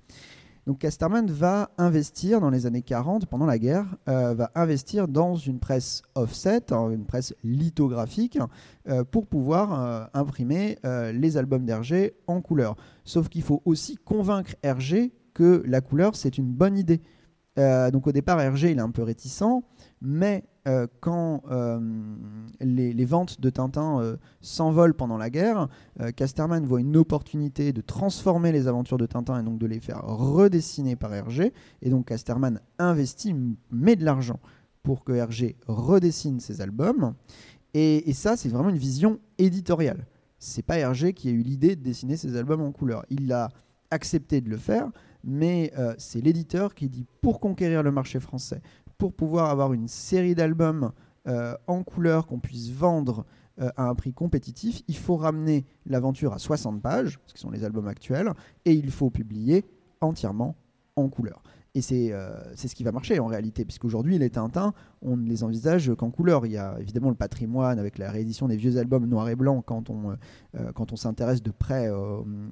Donc 0.66 0.80
Casterman 0.80 1.30
va 1.30 1.72
investir 1.78 2.40
dans 2.40 2.50
les 2.50 2.66
années 2.66 2.82
40, 2.82 3.26
pendant 3.26 3.46
la 3.46 3.60
guerre, 3.60 3.86
euh, 4.08 4.34
va 4.34 4.50
investir 4.56 5.10
dans 5.10 5.36
une 5.36 5.60
presse 5.60 6.04
offset, 6.16 6.72
une 6.72 7.06
presse 7.06 7.36
lithographique, 7.44 8.40
euh, 8.88 9.04
pour 9.04 9.28
pouvoir 9.28 9.74
euh, 9.74 10.06
imprimer 10.14 10.78
les 11.14 11.38
albums 11.38 11.66
d'Hergé 11.66 12.14
en 12.28 12.42
couleur. 12.42 12.76
Sauf 13.04 13.28
qu'il 13.28 13.42
faut 13.42 13.62
aussi 13.66 13.98
convaincre 13.98 14.56
Hergé 14.64 15.12
que 15.34 15.64
la 15.66 15.82
couleur, 15.82 16.16
c'est 16.16 16.38
une 16.38 16.52
bonne 16.52 16.78
idée. 16.78 17.02
donc 17.58 18.08
au 18.08 18.12
départ, 18.12 18.40
Hergé, 18.40 18.72
il 18.72 18.78
est 18.78 18.82
un 18.82 18.92
peu 18.92 19.04
réticent, 19.04 19.64
mais 20.02 20.44
euh, 20.66 20.88
quand 21.02 21.44
euh, 21.52 21.80
les, 22.62 23.06
ventes 23.06 23.42
de 23.42 23.50
Tintin 23.50 24.00
euh, 24.00 24.16
s'envolent 24.40 24.94
pendant 24.94 25.18
la 25.18 25.30
guerre, 25.30 25.68
Casterman 26.16 26.66
voit 26.66 26.80
une 26.80 26.96
opportunité 26.96 27.74
de 27.74 27.82
transformer 27.82 28.54
les 28.54 28.68
aventures 28.68 28.98
de 28.98 29.06
Tintin 29.06 29.40
et 29.40 29.44
donc 29.44 29.60
de 29.60 29.66
les 29.66 29.82
faire 29.82 30.02
redessiner 30.04 30.96
par 30.96 31.14
Hergé. 31.14 31.54
Et 31.82 31.90
donc 31.90 32.08
Casterman 32.08 32.62
investit, 32.80 33.36
met 33.72 33.98
de 33.98 34.06
l'argent 34.06 34.40
pour 34.84 35.04
que 35.04 35.12
Hergé 35.12 35.58
redessine 35.68 36.40
ses 36.40 36.62
albums. 36.62 37.14
Et, 37.74 38.14
ça, 38.14 38.38
c'est 38.38 38.50
vraiment 38.50 38.70
une 38.70 38.78
vision 38.78 39.20
éditoriale. 39.40 40.06
C'est 40.38 40.62
pas 40.62 40.78
Hergé 40.78 41.14
qui 41.14 41.28
a 41.28 41.32
eu 41.32 41.42
l'idée 41.42 41.76
de 41.76 41.82
dessiner 41.82 42.18
ses 42.18 42.36
albums 42.38 42.62
en 42.62 42.72
couleur. 42.72 43.04
Il 43.10 43.34
a 43.34 43.50
accepté 43.90 44.42
de 44.42 44.50
le 44.50 44.58
faire, 44.58 44.92
mais 45.24 45.74
c'est 45.98 46.22
l'éditeur 46.22 46.76
qui 46.76 46.88
dit 46.88 47.08
pour 47.22 47.40
conquérir 47.40 47.82
le 47.82 47.92
marché 47.92 48.20
français, 48.20 48.62
pour 48.98 49.14
pouvoir 49.14 49.50
avoir 49.50 49.74
une 49.74 49.88
série 49.88 50.36
d'albums 50.36 50.92
euh, 51.28 51.56
en 51.68 51.84
couleur 51.84 52.28
qu'on 52.28 52.40
puisse 52.40 52.70
vendre 52.72 53.26
euh, 53.62 53.70
à 53.78 53.84
un 53.84 53.96
prix 53.96 54.14
compétitif, 54.14 54.82
il 54.88 54.98
faut 54.98 55.16
ramener 55.16 55.66
l'aventure 55.86 56.34
à 56.34 56.40
60 56.40 56.82
pages, 56.82 57.20
ce 57.28 57.34
qui 57.34 57.40
sont 57.40 57.52
les 57.52 57.64
albums 57.64 57.88
actuels, 57.88 58.32
et 58.66 58.74
il 58.74 58.92
faut 58.92 59.10
publier 59.10 59.64
entièrement 60.02 60.56
en 60.96 61.08
couleur. 61.08 61.42
Et 61.76 61.82
euh, 62.14 62.30
c'est 62.56 62.68
ce 62.68 62.76
qui 62.76 62.84
va 62.84 62.92
marcher 62.92 63.20
en 63.20 63.26
réalité, 63.26 63.66
puisqu'aujourd'hui, 63.66 64.20
les 64.20 64.30
Tintins, 64.30 64.76
on 65.02 65.18
ne 65.18 65.28
les 65.28 65.44
envisage 65.44 65.92
qu'en 65.96 66.12
couleur. 66.12 66.46
Il 66.46 66.52
y 66.52 66.58
a 66.58 66.78
évidemment 66.80 67.10
le 67.10 67.16
patrimoine 67.16 67.80
avec 67.80 67.98
la 67.98 68.12
réédition 68.12 68.48
des 68.48 68.58
vieux 68.58 68.78
albums 68.78 69.08
noir 69.08 69.28
et 69.28 69.36
blanc 69.36 69.64
quand 69.64 69.90
on, 69.90 70.12
euh, 70.12 70.16
euh, 70.60 70.72
on 70.92 70.96
s'intéresse 70.96 71.42
de 71.42 71.50
près 71.50 71.90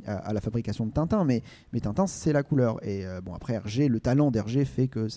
à, 0.08 0.34
la 0.34 0.42
fabrication 0.42 0.88
de 0.88 0.92
Tintin, 0.92 1.24
mais, 1.24 1.44
mais 1.72 1.82
Tintin, 1.82 2.08
c'est 2.08 2.34
la 2.34 2.42
couleur. 2.42 2.84
Et 2.84 3.06
bon, 3.24 3.36
après, 3.36 3.54
Hergé, 3.54 3.90
le 3.90 4.00
talent 4.00 4.32
d'Hergé 4.32 4.66
fait 4.66 4.88
que, 4.88 5.08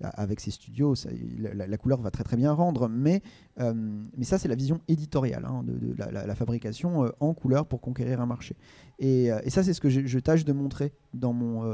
avec 0.00 0.38
ses 0.38 0.52
studios, 0.52 0.94
la, 1.40 1.76
couleur 1.76 2.00
va 2.00 2.12
très 2.12 2.22
très 2.22 2.36
bien 2.36 2.52
rendre, 2.52 2.88
mais, 2.88 3.20
mais 3.58 4.24
ça, 4.24 4.38
c'est 4.38 4.48
la 4.48 4.54
vision 4.54 4.80
éditoriale 4.86 5.44
hein, 5.44 5.64
de, 5.64 5.96
la, 5.98 6.34
fabrication 6.36 7.10
en 7.18 7.34
couleur 7.34 7.66
pour 7.66 7.80
conquérir 7.80 8.20
un 8.20 8.26
marché. 8.26 8.54
Et, 8.98 9.26
et 9.26 9.50
ça, 9.50 9.62
c'est 9.62 9.72
ce 9.72 9.80
que 9.80 9.88
je, 9.88 10.18
tâche 10.18 10.44
de 10.44 10.52
montrer 10.52 10.92
dans 11.12 11.32
mon, 11.32 11.64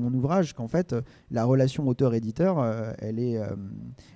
mon 0.00 0.12
ouvrage, 0.14 0.54
qu'en 0.54 0.68
fait, 0.68 0.94
la 1.30 1.44
relation 1.44 1.86
auteur-éditeur, 1.86 2.58
euh, 2.58 2.92
elle, 2.98 3.18
euh, 3.18 3.56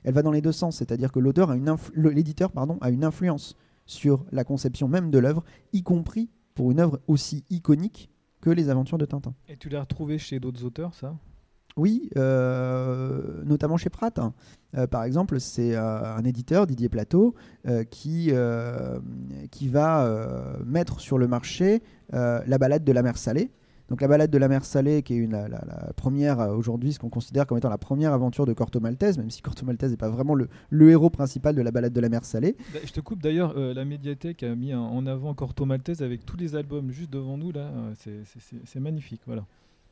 va 0.04 0.22
dans 0.22 0.30
les 0.30 0.40
deux 0.40 0.52
sens. 0.52 0.76
C'est-à-dire 0.76 1.12
que 1.12 1.18
l'auteur 1.18 1.50
a 1.50 1.56
une 1.56 1.74
l'éditeur 1.94 2.50
a 2.80 2.90
une 2.90 3.04
influence 3.04 3.56
sur 3.86 4.24
la 4.32 4.44
conception 4.44 4.88
même 4.88 5.10
de 5.10 5.18
l'œuvre, 5.18 5.44
y 5.72 5.82
compris 5.82 6.30
pour 6.54 6.70
une 6.70 6.80
œuvre 6.80 7.00
aussi 7.06 7.44
iconique 7.50 8.10
que 8.40 8.50
les 8.50 8.68
aventures 8.68 8.98
de 8.98 9.04
Tintin. 9.04 9.34
Et 9.48 9.56
tu 9.56 9.68
l'as 9.68 9.80
retrouvé 9.80 10.18
chez 10.18 10.40
d'autres 10.40 10.64
auteurs, 10.64 10.94
ça? 10.94 11.16
Oui, 11.78 12.10
euh, 12.16 13.42
notamment 13.44 13.76
chez 13.76 13.90
Pratt. 13.90 14.20
par 14.90 15.04
exemple, 15.04 15.40
c'est 15.40 15.76
un 15.76 16.24
éditeur, 16.24 16.66
Didier 16.66 16.88
Plateau, 16.88 17.34
qui, 17.90 18.32
qui 19.50 19.68
va 19.68 20.58
mettre 20.66 21.00
sur 21.00 21.18
le 21.18 21.28
marché 21.28 21.82
la 22.12 22.58
balade 22.58 22.84
de 22.84 22.92
la 22.92 23.02
mer 23.02 23.16
salée, 23.16 23.50
donc 23.88 24.02
la 24.02 24.08
balade 24.08 24.30
de 24.30 24.38
la 24.38 24.48
mer 24.48 24.64
Salée, 24.64 25.02
qui 25.02 25.14
est 25.14 25.16
une, 25.16 25.32
la, 25.32 25.92
première 25.96 26.40
euh, 26.40 26.54
aujourd'hui, 26.54 26.92
ce 26.92 26.98
qu'on 26.98 27.08
considère 27.08 27.46
comme 27.46 27.56
étant 27.56 27.70
la 27.70 27.78
première 27.78 28.12
aventure 28.12 28.44
de 28.44 28.52
Corto 28.52 28.80
Maltese, 28.80 29.16
même 29.16 29.30
si 29.30 29.40
Corto 29.40 29.64
Maltese 29.64 29.90
n'est 29.90 29.96
pas 29.96 30.10
vraiment 30.10 30.34
le, 30.34 30.90
héros 30.90 31.10
principal 31.10 31.54
de 31.54 31.62
la 31.62 31.70
balade 31.70 31.92
de 31.92 32.00
la 32.00 32.08
mer 32.10 32.24
Salée. 32.24 32.54
Bah, 32.74 32.80
je 32.84 32.92
te 32.92 33.00
coupe 33.00 33.22
d'ailleurs, 33.22 33.54
euh, 33.56 33.72
la 33.72 33.84
médiathèque 33.86 34.42
a 34.42 34.54
mis 34.54 34.74
en 34.74 35.06
avant 35.06 35.32
Corto 35.34 35.64
Maltese 35.64 36.02
avec 36.02 36.26
tous 36.26 36.36
les 36.36 36.54
albums 36.54 36.90
juste 36.90 37.10
devant 37.10 37.38
nous 37.38 37.50
là, 37.50 37.72
euh, 38.06 38.22
c'est 38.64 38.80
magnifique, 38.80 39.22
voilà. 39.26 39.46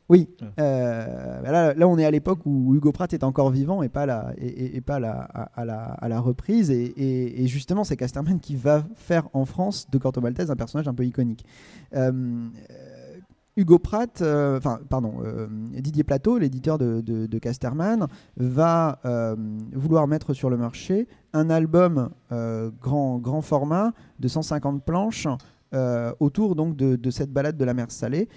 Oui. 0.09 0.29
Ah. 0.41 0.45
Euh, 0.61 1.41
bah 1.41 1.51
là, 1.51 1.73
là, 1.73 1.87
on 1.87 1.97
est 1.97 2.05
à 2.05 2.11
l'époque 2.11 2.39
où 2.45 2.73
Hugo 2.75 2.91
Pratt 2.93 3.11
est 3.13 3.23
encore 3.23 3.49
vivant 3.49 3.83
et 3.83 3.89
pas, 3.89 4.05
la, 4.05 4.31
et, 4.37 4.47
et- 4.47 4.75
et 4.77 4.81
pas 4.81 4.99
la, 4.99 5.11
à, 5.33 5.61
à 5.61 5.65
la, 5.65 5.83
à 5.83 6.07
la 6.07 6.19
reprise. 6.21 6.71
Et, 6.71 7.45
justement, 7.47 7.83
c'est 7.83 7.97
Casterman 7.97 8.39
qui 8.39 8.55
va 8.55 8.85
faire 8.95 9.27
en 9.33 9.45
France 9.45 9.87
de 9.91 9.97
Corto 9.97 10.21
Maltese 10.21 10.49
un 10.49 10.55
personnage 10.55 10.87
un 10.87 10.93
peu 10.93 11.05
iconique. 11.05 11.45
Euh, 11.95 12.47
Hugo 13.57 13.79
Pratt, 13.79 14.21
euh, 14.21 14.59
pardon, 14.87 15.15
Didier 15.73 16.03
Plateau, 16.03 16.37
l'éditeur 16.37 16.77
de, 16.77 17.01
de- 17.01 17.25
de 17.25 17.39
Casterman, 17.39 18.05
va 18.37 18.99
vouloir 19.73 20.07
mettre 20.07 20.33
sur 20.33 20.49
le 20.49 20.57
marché 20.57 21.07
un 21.33 21.49
album 21.49 22.09
grand, 22.81 23.17
grand 23.17 23.41
format 23.41 23.93
de 24.19 24.27
150 24.27 24.83
planches 24.85 25.27
euh, 25.73 26.13
autour 26.19 26.55
donc 26.55 26.75
de, 26.77 27.09
cette 27.09 27.31
balade 27.31 27.57
de 27.57 27.65
la 27.65 27.73
mer 27.73 27.91
Salée. 27.91 28.29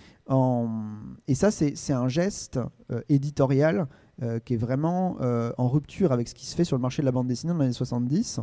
Et 1.29 1.35
ça, 1.35 1.51
c'est 1.51 1.93
un 1.93 2.09
geste 2.09 2.59
euh, 2.91 3.03
éditorial 3.09 3.87
euh, 4.23 4.39
qui 4.39 4.55
est 4.55 4.57
vraiment 4.57 5.17
en 5.59 5.69
rupture 5.69 6.13
avec 6.13 6.29
ce 6.29 6.35
qui 6.35 6.47
se 6.47 6.55
fait 6.55 6.65
sur 6.65 6.77
le 6.77 6.83
marché 6.83 7.03
de 7.03 7.07
la 7.07 7.13
bande 7.13 7.27
dessinée 7.29 7.53
dans 7.53 7.59
les 7.59 7.67
années 7.67 7.73
70, 7.73 8.41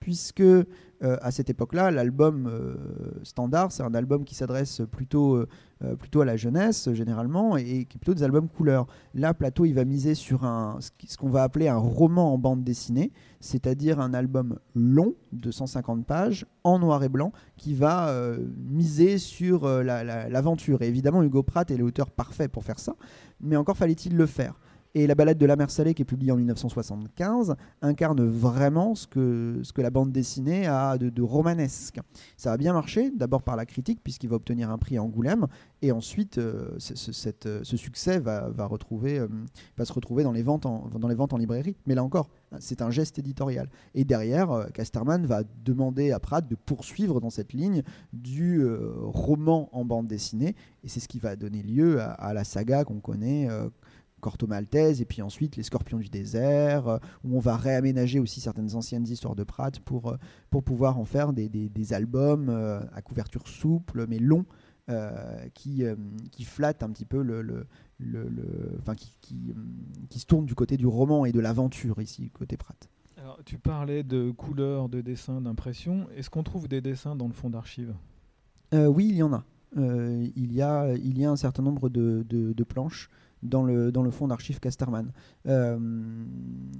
puisque 0.00 0.40
euh, 0.40 1.16
à 1.22 1.30
cette 1.30 1.48
époque-là, 1.48 1.90
l'album 1.90 2.46
euh, 2.46 2.74
standard, 3.22 3.72
c'est 3.72 3.82
un 3.82 3.94
album 3.94 4.24
qui 4.24 4.34
s'adresse 4.34 4.82
plutôt, 4.90 5.36
euh, 5.36 5.46
à 6.20 6.24
la 6.26 6.36
jeunesse, 6.36 6.90
généralement, 6.92 7.56
et, 7.56 7.84
qui 7.86 7.96
est 7.96 7.98
plutôt 7.98 8.12
des 8.12 8.22
albums 8.22 8.48
couleurs. 8.48 8.86
Là, 9.14 9.32
Plateau, 9.32 9.64
il 9.64 9.72
va 9.72 9.84
miser 9.86 10.14
sur 10.14 10.40
ce 10.80 11.16
qu'on 11.16 11.30
va 11.30 11.42
appeler 11.42 11.68
un 11.68 11.78
roman 11.78 12.34
en 12.34 12.38
bande 12.38 12.64
dessinée, 12.64 13.12
c'est-à-dire 13.40 13.98
un 13.98 14.12
album 14.12 14.58
long 14.74 15.14
de 15.32 15.50
150 15.50 16.04
pages, 16.04 16.44
en 16.64 16.78
noir 16.78 17.02
et 17.02 17.08
blanc, 17.08 17.32
qui 17.56 17.72
va 17.74 18.14
miser 18.68 19.16
sur 19.16 19.66
la- 19.66 20.04
la- 20.04 20.28
l'aventure. 20.28 20.82
et 20.82 20.88
évidemment, 20.88 21.22
Hugo 21.22 21.42
Pratt 21.42 21.70
est 21.70 21.78
l'auteur 21.78 22.10
parfait 22.10 22.48
pour 22.48 22.62
faire 22.64 22.78
ça, 22.78 22.94
mais 23.40 23.56
encore 23.56 23.76
fallait-il 23.78 24.16
le 24.16 24.26
faire. 24.26 24.60
Et 24.94 25.06
la 25.06 25.14
balade 25.14 25.38
de 25.38 25.46
la 25.46 25.54
mer 25.54 25.70
Salée, 25.70 25.94
qui 25.94 26.02
est 26.02 26.04
publiée 26.04 26.32
en 26.32 26.36
1975, 26.36 27.54
incarne 27.80 28.26
vraiment 28.26 28.96
ce 28.96 29.06
que, 29.06 29.60
ce 29.62 29.72
que 29.72 29.82
la 29.82 29.90
bande 29.90 30.10
dessinée 30.10 30.66
a 30.66 30.98
de, 30.98 31.22
romanesque. 31.22 32.00
Ça 32.36 32.52
a 32.52 32.56
bien 32.56 32.72
marché, 32.72 33.12
d'abord 33.14 33.42
par 33.42 33.54
la 33.54 33.66
critique, 33.66 34.00
puisqu'il 34.02 34.28
va 34.28 34.36
obtenir 34.36 34.68
un 34.70 34.78
prix 34.78 34.96
à 34.96 35.02
Angoulême, 35.02 35.46
et 35.82 35.92
ensuite 35.92 36.38
euh, 36.38 36.76
euh, 36.76 37.60
ce 37.62 37.76
succès 37.76 38.18
va, 38.18 38.46
euh, 38.46 39.84
se 39.84 39.92
retrouver 39.92 40.24
dans 40.24 40.32
les, 40.32 40.42
ventes 40.42 40.66
en, 40.66 41.38
librairie. 41.38 41.76
Mais 41.86 41.94
là 41.94 42.02
encore, 42.02 42.28
c'est 42.58 42.82
un 42.82 42.90
geste 42.90 43.18
éditorial. 43.18 43.68
Et 43.94 44.04
derrière, 44.04 44.66
Casterman 44.74 45.24
va 45.24 45.42
demander 45.64 46.10
à 46.10 46.18
Pratt 46.18 46.46
de 46.46 46.56
poursuivre 46.56 47.20
dans 47.20 47.30
cette 47.30 47.52
ligne 47.52 47.82
du 48.12 48.66
roman 49.02 49.68
en 49.72 49.84
bande 49.84 50.08
dessinée, 50.08 50.56
et 50.82 50.88
c'est 50.88 51.00
ce 51.00 51.06
qui 51.06 51.20
va 51.20 51.36
donner 51.36 51.62
lieu 51.62 52.00
à 52.00 52.34
la 52.34 52.42
saga 52.42 52.84
qu'on 52.84 53.00
connaît. 53.00 53.48
Corto 54.20 54.46
Maltese 54.46 55.00
et 55.00 55.04
puis 55.04 55.22
ensuite 55.22 55.56
Les 55.56 55.62
Scorpions 55.62 55.98
du 55.98 56.08
désert, 56.08 56.86
euh, 56.88 56.98
où 57.24 57.36
on 57.36 57.40
va 57.40 57.56
réaménager 57.56 58.20
aussi 58.20 58.40
certaines 58.40 58.74
anciennes 58.76 59.06
histoires 59.08 59.34
de 59.34 59.44
Pratt 59.44 59.80
pour, 59.80 60.10
euh, 60.12 60.16
pour 60.50 60.62
pouvoir 60.62 60.98
en 60.98 61.04
faire 61.04 61.32
des, 61.32 61.48
des- 61.48 61.68
des 61.68 61.92
albums 61.92 62.48
euh, 62.48 62.80
à 62.94 63.02
couverture 63.02 63.48
souple 63.48 64.06
mais 64.08 64.18
longs 64.18 64.46
euh, 64.88 65.12
qui, 65.54 65.84
euh, 65.84 65.94
qui 66.32 66.44
flattent 66.44 66.82
un 66.82 66.90
petit 66.90 67.04
peu 67.04 67.22
le. 67.22 67.42
le- 67.42 67.66
le- 68.02 68.28
le- 68.30 68.78
enfin, 68.80 68.94
qui, 68.94 69.12
qui, 69.20 69.52
qui 70.08 70.18
se 70.20 70.24
tournent 70.24 70.46
du 70.46 70.54
côté 70.54 70.78
du 70.78 70.86
roman 70.86 71.26
et 71.26 71.32
de 71.32 71.38
l'aventure 71.40 72.00
ici, 72.00 72.30
côté 72.30 72.56
Pratt. 72.56 72.88
Alors, 73.18 73.38
tu 73.44 73.58
parlais 73.58 74.02
de 74.02 74.30
couleurs, 74.30 74.88
de 74.88 75.02
dessins, 75.02 75.42
d'impressions. 75.42 76.08
Est-ce 76.16 76.30
qu'on 76.30 76.42
trouve 76.42 76.66
des 76.66 76.80
dessins 76.80 77.14
dans 77.14 77.26
le 77.26 77.34
fond 77.34 77.50
d'archives? 77.50 77.94
Euh, 78.72 78.86
oui, 78.86 79.06
il 79.10 79.16
y 79.16 79.22
en 79.22 79.34
a. 79.34 79.44
Il, 79.76 80.52
y 80.54 80.62
a 80.62 80.94
il 80.94 81.18
y 81.18 81.26
a 81.26 81.30
un 81.30 81.36
certain 81.36 81.62
nombre 81.62 81.90
de, 81.90 82.24
de- 82.26 82.54
de 82.54 82.64
planches 82.64 83.10
dans 83.42 83.62
le, 83.64 83.90
dans 83.92 84.02
le 84.02 84.10
fond 84.10 84.28
d'archives 84.28 84.60
Casterman. 84.60 85.12
Euh, 85.46 85.78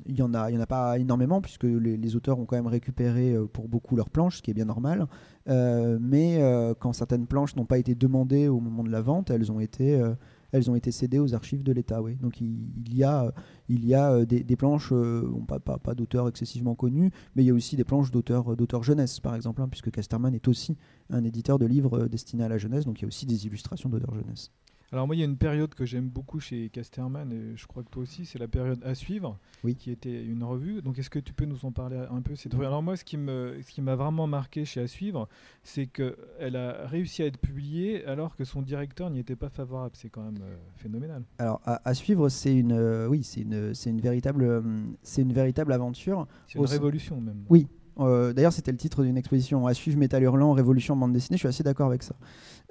il 0.07 0.15
n'y 0.15 0.23
en, 0.23 0.35
a- 0.35 0.53
en 0.53 0.61
a 0.61 0.67
pas 0.67 0.99
énormément, 0.99 1.41
puisque 1.41 1.65
les, 1.65 2.17
auteurs 2.17 2.39
ont 2.39 2.47
quand 2.47 2.57
même 2.57 2.67
récupéré 2.67 3.35
euh, 3.35 3.47
pour 3.47 3.69
beaucoup 3.69 3.97
leurs 3.97 4.11
planches, 4.11 4.39
ce 4.39 4.43
qui 4.43 4.51
est 4.51 4.55
bien 4.55 4.65
normal. 4.65 5.07
Euh, 5.49 5.99
mais 6.01 6.43
euh, 6.43 6.75
quand 6.79 6.93
certaines 6.93 7.27
planches 7.27 7.57
n'ont 7.57 7.65
pas 7.65 7.79
été 7.79 7.95
demandées 7.95 8.49
au 8.49 8.61
moment 8.61 8.85
de 8.85 8.91
la 8.91 9.01
vente, 9.01 9.31
elles 9.31 9.51
ont 9.51 9.61
été, 9.61 10.01
euh, 10.01 10.15
elles 10.53 10.71
ont 10.71 10.75
été 10.75 10.91
cédées 10.91 11.19
aux 11.19 11.35
archives 11.35 11.63
de 11.63 11.73
l'État. 11.73 12.03
Oui. 12.03 12.17
Donc 12.17 12.41
il, 12.41 12.95
y 12.95 13.05
a, 13.05 13.33
il 13.69 13.87
y 13.87 13.95
a 13.95 14.13
euh, 14.13 14.25
des, 14.27 14.57
planches, 14.57 14.91
euh, 14.93 15.23
pas, 15.47 15.95
d'auteurs 15.95 16.29
excessivement 16.29 16.75
connus, 16.75 17.11
mais 17.35 17.43
il 17.43 17.47
y 17.47 17.51
a 17.51 17.55
aussi 17.55 17.77
des 17.77 17.85
planches 17.85 18.11
d'auteurs 18.11 18.57
d'auteurs 18.57 18.83
jeunesse, 18.83 19.21
par 19.21 19.35
exemple, 19.35 19.63
hein, 19.63 19.69
puisque 19.69 19.91
Casterman 19.91 20.35
est 20.35 20.49
aussi 20.49 20.77
un 21.09 21.25
éditeur 21.25 21.59
de 21.59 21.67
livres 21.67 22.01
euh, 22.01 22.09
destinés 22.09 22.45
à 22.45 22.49
la 22.49 22.59
jeunesse, 22.59 22.85
donc 22.85 22.99
il 23.01 23.03
y 23.03 23.05
a 23.07 23.09
aussi 23.09 23.27
des 23.27 23.47
illustrations 23.47 23.89
d'auteurs 23.89 24.15
jeunesse. 24.15 24.51
Alors 24.93 25.07
moi, 25.07 25.15
il 25.15 25.21
y 25.21 25.23
a 25.23 25.25
une 25.25 25.37
période 25.37 25.73
que 25.73 25.85
j'aime 25.85 26.09
beaucoup 26.09 26.41
chez 26.41 26.69
Casterman, 26.69 27.31
et 27.33 27.57
je 27.57 27.65
crois 27.69 27.85
que 27.85 27.91
toi 27.91 28.03
aussi, 28.03 28.25
c'est 28.27 28.41
la 28.41 28.49
période 28.49 28.81
à 28.85 28.97
suivre, 28.97 29.39
Oui. 29.63 29.77
qui 29.77 29.93
était 29.93 30.25
une 30.25 30.43
revue. 30.43 30.83
Donc 30.83 30.99
est-ce 30.99 31.11
que 31.11 31.21
tu 31.21 31.33
peux 31.33 31.45
nous 31.45 31.65
en 31.65 31.71
parler 31.71 31.97
un 32.11 32.21
peu 32.23 32.35
cette 32.35 32.53
revue? 32.55 32.67
Alors 32.67 32.83
moi, 32.83 32.97
ce 32.97 33.05
qui 33.05 33.17
me, 33.17 33.57
ce 33.63 33.71
qui 33.71 33.83
m'a 33.83 33.95
vraiment 33.95 34.27
marqué 34.27 34.65
chez 34.65 34.81
à 34.81 34.89
suivre, 34.89 35.29
c'est 35.63 35.87
qu'elle 35.87 36.57
a 36.57 36.89
réussi 36.89 37.23
à 37.23 37.27
être 37.27 37.39
publiée 37.39 38.05
alors 38.05 38.35
que 38.35 38.45
son 38.45 38.63
directeur 38.63 39.11
n'y 39.11 39.21
était 39.21 39.37
pas 39.37 39.49
favorable. 39.49 39.93
C'est 39.95 40.09
quand 40.09 40.23
même 40.23 40.43
euh, 40.43 40.57
phénoménal. 40.77 41.23
Alors 41.39 41.61
à, 41.65 41.81
à 41.89 41.95
suivre, 41.95 42.29
c'est 42.29 42.57
une, 42.57 42.73
euh, 42.73 43.07
oui, 43.07 43.23
c'est 43.23 43.43
une, 43.43 43.73
c'est 43.75 43.91
une 43.91 44.01
véritable, 44.01 44.43
euh, 44.43 44.61
c'est 45.03 45.23
une 45.23 45.33
véritable 45.33 45.73
aventure. 45.73 46.27
C'est 46.49 46.59
une 46.59 46.65
révolution 46.67 47.21
même. 47.21 47.45
Oui. 47.49 47.69
Euh, 48.01 48.33
D'ailleurs, 48.33 48.53
c'était 48.53 48.71
le 48.73 48.77
titre 48.79 49.03
d'une 49.03 49.17
exposition 49.17 49.67
à 49.67 49.75
suivre 49.75 49.99
Métal 49.99 50.23
Hurlant, 50.23 50.53
Révolution 50.53 50.97
bande 50.97 51.13
dessinée. 51.13 51.37
Je 51.37 51.41
suis 51.41 51.49
assez 51.49 51.63
d'accord 51.63 51.87
avec 51.89 52.03
ça. 52.03 52.15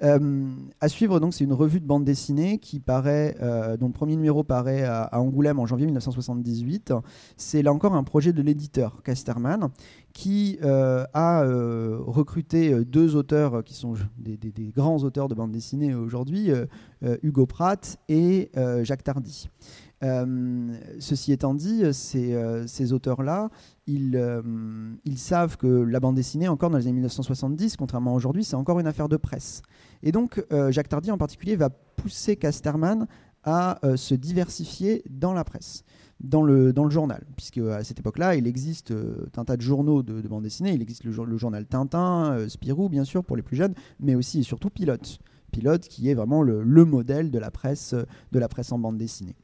Euh, 0.02 0.48
à 0.80 0.88
suivre, 0.88 1.20
donc, 1.20 1.34
c'est 1.34 1.44
une 1.44 1.52
revue 1.52 1.80
de 1.80 1.86
bande 1.86 2.04
dessinée 2.04 2.58
qui 2.58 2.80
paraît, 2.80 3.36
euh, 3.42 3.76
dont 3.76 3.86
le 3.88 3.92
premier 3.92 4.16
numéro 4.16 4.42
paraît 4.44 4.82
à, 4.84 5.08
Angoulême 5.20 5.58
en 5.58 5.66
janvier 5.66 5.86
1978. 5.86 6.92
C'est 7.36 7.62
là 7.62 7.72
encore 7.72 7.94
un 7.94 8.04
projet 8.04 8.32
de 8.32 8.42
l'éditeur 8.42 9.02
Casterman 9.02 9.68
qui 10.12 10.58
euh, 10.62 11.04
a 11.14 11.44
recruté 11.44 12.84
deux 12.84 13.14
auteurs 13.14 13.62
qui 13.62 13.74
sont 13.74 13.94
des, 14.18 14.36
des- 14.36 14.72
grands 14.74 14.98
auteurs 15.04 15.28
de 15.28 15.34
bande 15.34 15.52
dessinée 15.52 15.94
aujourd'hui, 15.94 16.50
Hugo 17.22 17.46
Pratt 17.46 17.98
et 18.08 18.50
Jacques 18.82 19.04
Tardy. 19.04 19.48
Euh, 20.02 20.78
ceci 20.98 21.32
étant 21.32 21.54
dit, 21.54 21.82
ces, 21.92 22.32
euh, 22.34 22.64
auteurs-là, 22.92 23.50
ils, 23.86 24.16
euh, 24.16 24.40
ils 25.04 25.18
savent 25.18 25.56
que 25.56 25.66
la 25.66 26.00
bande 26.00 26.14
dessinée, 26.16 26.48
encore 26.48 26.70
dans 26.70 26.78
les 26.78 26.84
années 26.86 26.94
1970, 26.94 27.76
contrairement 27.76 28.12
à 28.12 28.14
aujourd'hui, 28.14 28.44
c'est 28.44 28.56
encore 28.56 28.80
une 28.80 28.86
affaire 28.86 29.08
de 29.08 29.16
presse. 29.16 29.62
Et 30.02 30.12
donc, 30.12 30.42
Jacques 30.70 30.88
Tardy 30.88 31.10
en 31.10 31.18
particulier 31.18 31.56
va 31.56 31.68
pousser 31.70 32.36
Casterman 32.36 33.06
à 33.44 33.78
se 33.96 34.14
diversifier 34.14 35.02
dans 35.10 35.34
la 35.34 35.44
presse, 35.44 35.84
dans 36.20 36.42
le, 36.42 36.72
journal, 36.88 37.26
puisque 37.36 37.58
à 37.58 37.84
cette 37.84 37.98
époque-là, 38.00 38.36
il 38.36 38.46
existe 38.46 38.94
un 39.36 39.44
tas 39.44 39.58
de 39.58 39.62
journaux 39.62 40.02
de, 40.02 40.22
de 40.22 40.28
bande 40.28 40.44
dessinée. 40.44 40.72
Il 40.72 40.80
existe 40.80 41.04
le, 41.04 41.12
jour- 41.12 41.26
le 41.26 41.36
journal 41.36 41.66
Tintin, 41.66 42.48
Spirou, 42.48 42.88
bien 42.88 43.04
sûr, 43.04 43.24
pour 43.24 43.36
les 43.36 43.42
plus 43.42 43.56
jeunes, 43.56 43.74
mais 43.98 44.14
aussi 44.14 44.40
et 44.40 44.42
surtout 44.42 44.70
Pilote. 44.70 45.18
Pilote 45.52 45.82
qui 45.82 46.08
est 46.08 46.14
vraiment 46.14 46.42
le, 46.42 46.62
le 46.62 46.84
modèle 46.86 47.30
de 47.30 47.38
la 47.38 47.50
presse, 47.50 47.94
de 48.32 48.38
la 48.38 48.48
presse 48.48 48.72
en 48.72 48.78
bande 48.78 48.96
dessinée. 48.96 49.36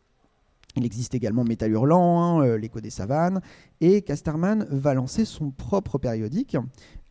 Il 0.77 0.85
existe 0.85 1.15
également 1.15 1.43
Métal 1.43 1.73
Hurlant, 1.73 2.23
hein, 2.23 2.45
euh, 2.45 2.59
L'écho 2.59 2.81
des 2.81 2.91
savanes, 2.91 3.41
et 3.81 4.03
Casterman 4.03 4.67
va 4.71 4.93
lancer 4.93 5.25
son 5.25 5.51
propre 5.51 5.97
périodique 5.99 6.57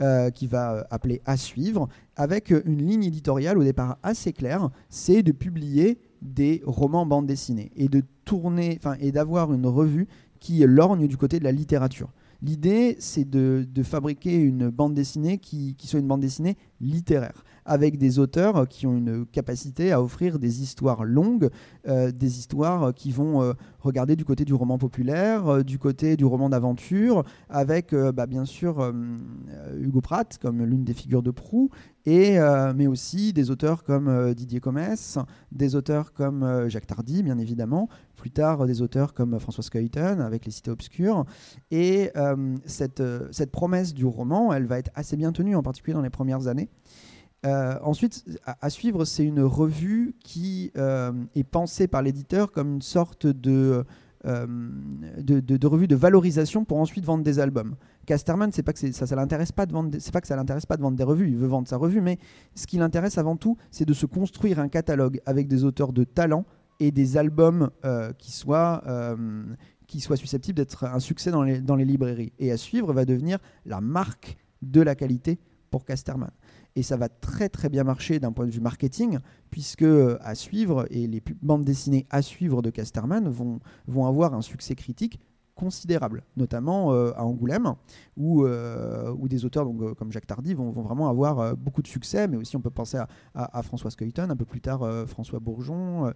euh, 0.02 0.30
qui 0.30 0.46
va 0.46 0.74
euh, 0.74 0.84
appeler 0.92 1.22
À 1.26 1.36
suivre, 1.36 1.88
avec 2.16 2.52
euh, 2.52 2.62
une 2.66 2.86
ligne 2.86 3.06
éditoriale 3.06 3.58
au 3.58 3.64
départ 3.64 3.98
assez 4.04 4.34
claire, 4.34 4.70
c'est 4.90 5.24
de 5.24 5.32
publier 5.32 6.00
des 6.22 6.62
romans 6.66 7.06
bande 7.06 7.26
dessinée 7.26 7.72
et 7.76 7.88
de 7.88 8.04
tourner, 8.24 8.78
enfin 8.78 8.98
et 9.00 9.12
d'avoir 9.12 9.52
une 9.52 9.66
revue 9.66 10.08
qui 10.40 10.60
lorgne 10.60 11.08
du 11.08 11.18
côté 11.18 11.40
de 11.40 11.44
la 11.44 11.52
littérature. 11.52 12.12
L'idée, 12.42 12.98
c'est 13.00 13.28
de, 13.28 13.66
fabriquer 13.84 14.36
une 14.36 14.70
bande 14.70 14.94
dessinée 14.94 15.40
qui 15.40 15.76
soit 15.86 16.00
une 16.00 16.08
bande 16.08 16.22
dessinée 16.22 16.58
littéraire, 16.82 17.44
avec 17.66 17.98
des 17.98 18.20
auteurs 18.20 18.68
qui 18.68 18.88
ont 18.88 18.96
une 18.96 19.26
capacité 19.26 19.92
à 19.92 20.02
offrir 20.02 20.40
des 20.40 20.62
histoires 20.62 21.04
longues, 21.04 21.50
euh, 21.88 22.12
des 22.12 22.38
histoires 22.40 22.94
qui 22.94 23.12
vont 23.12 23.42
euh, 23.42 23.54
regarder 23.80 24.16
du 24.16 24.26
côté 24.26 24.46
du 24.46 24.54
roman 24.54 24.78
populaire, 24.78 25.48
euh, 25.48 25.64
du 25.64 25.80
côté 25.80 26.16
du 26.16 26.26
roman 26.26 26.50
d'aventure, 26.50 27.24
avec 27.50 27.94
euh, 27.94 28.12
bah, 28.12 28.28
bien 28.28 28.46
sûr 28.46 28.80
euh, 28.80 28.92
euh, 29.50 29.80
Hugo 29.80 30.02
Pratt 30.02 30.38
comme 30.42 30.64
l'une 30.64 30.84
des 30.84 30.94
figures 30.94 31.24
de 31.24 31.32
proue, 31.32 31.70
et, 32.06 32.40
euh, 32.40 32.72
mais 32.76 32.86
aussi 32.86 33.34
des 33.34 33.50
auteurs 33.50 33.84
comme 33.84 34.08
euh, 34.08 34.34
Didier 34.36 34.60
Comès, 34.60 35.18
des 35.52 35.76
auteurs 35.76 36.14
comme 36.14 36.44
euh, 36.44 36.70
Jacques 36.70 36.86
Tardy, 36.86 37.24
bien 37.24 37.40
évidemment, 37.40 37.90
plus 38.16 38.30
tard 38.30 38.62
euh, 38.62 38.68
des 38.68 38.84
auteurs 38.84 39.14
comme 39.14 39.40
François 39.40 39.64
Skeuten 39.64 40.22
avec 40.22 40.46
Les 40.46 40.52
Cités 40.52 40.70
Obscures. 40.70 41.26
Et 41.72 42.12
euh, 42.16 42.56
euh, 43.00 43.28
cette 43.32 43.52
promesse 43.52 43.94
du 43.94 44.06
roman, 44.06 44.54
elle 44.54 44.66
va 44.66 44.78
être 44.78 44.92
assez 44.94 45.18
bien 45.18 45.32
tenue, 45.32 45.56
en 45.56 45.64
particulier 45.64 45.96
dans 45.96 46.02
les 46.02 46.10
premières 46.10 46.48
années. 46.48 46.70
Euh, 47.46 47.78
ensuite, 47.84 48.24
à, 48.46 48.70
suivre, 48.70 49.06
c'est 49.06 49.24
une 49.24 49.42
revue 49.42 50.16
qui 50.24 50.72
euh, 50.78 51.12
est 51.36 51.44
pensée 51.44 51.88
par 51.88 52.02
l'éditeur 52.02 52.52
comme 52.52 52.76
une 52.76 52.82
sorte 52.82 53.28
de, 53.28 53.84
euh, 54.26 54.48
de, 55.20 55.40
de- 55.40 55.68
revue 55.68 55.88
de 55.88 55.96
valorisation 55.96 56.66
pour 56.66 56.80
ensuite 56.80 57.06
vendre 57.06 57.24
des 57.24 57.40
albums. 57.40 57.76
Casterman, 58.08 58.52
c'est 58.52 58.64
pas 58.64 58.74
que 58.74 58.92
ça, 58.92 59.06
ça 59.06 59.16
l'intéresse 59.16 59.52
pas 59.52 59.66
de 59.66 59.74
vendre, 59.74 59.96
pas 60.12 60.22
que 60.22 60.28
ça 60.28 60.36
l'intéresse 60.36 60.66
pas 60.66 60.78
de 60.78 60.82
vendre 60.82 60.98
des 60.98 61.04
revues, 61.04 61.30
il 61.30 61.38
veut 61.38 61.48
vendre 61.48 61.68
sa 61.68 61.78
revue, 61.78 62.02
mais 62.02 62.18
ce 62.56 62.66
qui 62.66 62.78
l'intéresse 62.78 63.18
avant 63.18 63.36
tout, 63.36 63.58
c'est 63.70 63.86
de 63.86 63.94
se 63.94 64.06
construire 64.06 64.60
un 64.60 64.68
catalogue 64.68 65.22
avec 65.26 65.48
des 65.48 65.64
auteurs 65.64 65.94
de 65.94 66.04
talent 66.04 66.46
et 66.80 66.92
des 66.92 67.18
albums 67.18 67.70
qui 68.18 68.32
soient 68.32 68.84
qui 69.88 70.02
soient 70.02 70.18
susceptibles 70.18 70.58
d'être 70.58 70.84
un 70.84 71.00
succès 71.00 71.32
dans 71.32 71.44
les, 71.44 71.62
dans 71.62 71.76
les 71.76 71.86
librairies. 71.86 72.34
Et 72.40 72.52
à 72.52 72.58
suivre 72.58 72.92
va 72.92 73.06
devenir 73.06 73.38
la 73.66 73.82
marque 73.82 74.36
de 74.62 74.82
la 74.82 74.96
qualité 74.96 75.40
pour 75.70 75.86
Casterman. 75.86 76.32
Et 76.76 76.84
ça 76.84 76.98
va 76.98 77.08
très 77.08 77.48
très 77.50 77.70
bien 77.70 77.84
marcher 77.84 78.20
d'un 78.20 78.32
point 78.34 78.46
de 78.46 78.52
vue 78.52 78.60
marketing, 78.60 79.20
puisque 79.50 79.86
à 80.22 80.36
suivre, 80.36 80.86
et 80.90 81.08
les 81.08 81.24
bandes 81.42 81.64
dessinées 81.64 82.06
à 82.10 82.22
suivre 82.22 82.62
de 82.62 82.70
Casterman 82.70 83.30
vont, 83.30 83.60
vont 83.88 84.06
avoir 84.06 84.34
un 84.34 84.42
succès 84.42 84.76
critique 84.76 85.20
considérable, 85.56 86.24
notamment 86.36 86.92
euh, 86.94 87.12
à 87.16 87.24
Angoulême, 87.26 87.74
où, 88.18 88.44
euh, 88.44 89.14
où 89.18 89.28
des 89.28 89.46
auteurs 89.46 89.66
euh, 89.68 89.94
comme 89.96 90.12
Jacques 90.12 90.28
Tardy 90.28 90.54
vont, 90.54 90.70
vont 90.72 90.82
vraiment 90.82 91.08
avoir 91.10 91.56
beaucoup 91.56 91.82
de 91.82 91.88
succès, 91.88 92.28
mais 92.28 92.36
aussi 92.38 92.58
on 92.58 92.62
peut 92.62 92.70
penser 92.70 92.98
à, 92.98 93.08
à, 93.34 93.64
François 93.64 93.90
Skuyton, 93.90 94.30
un 94.30 94.36
peu 94.36 94.46
plus 94.46 94.62
tard 94.62 94.82
François 95.08 95.40
Bourgeon. 95.40 96.12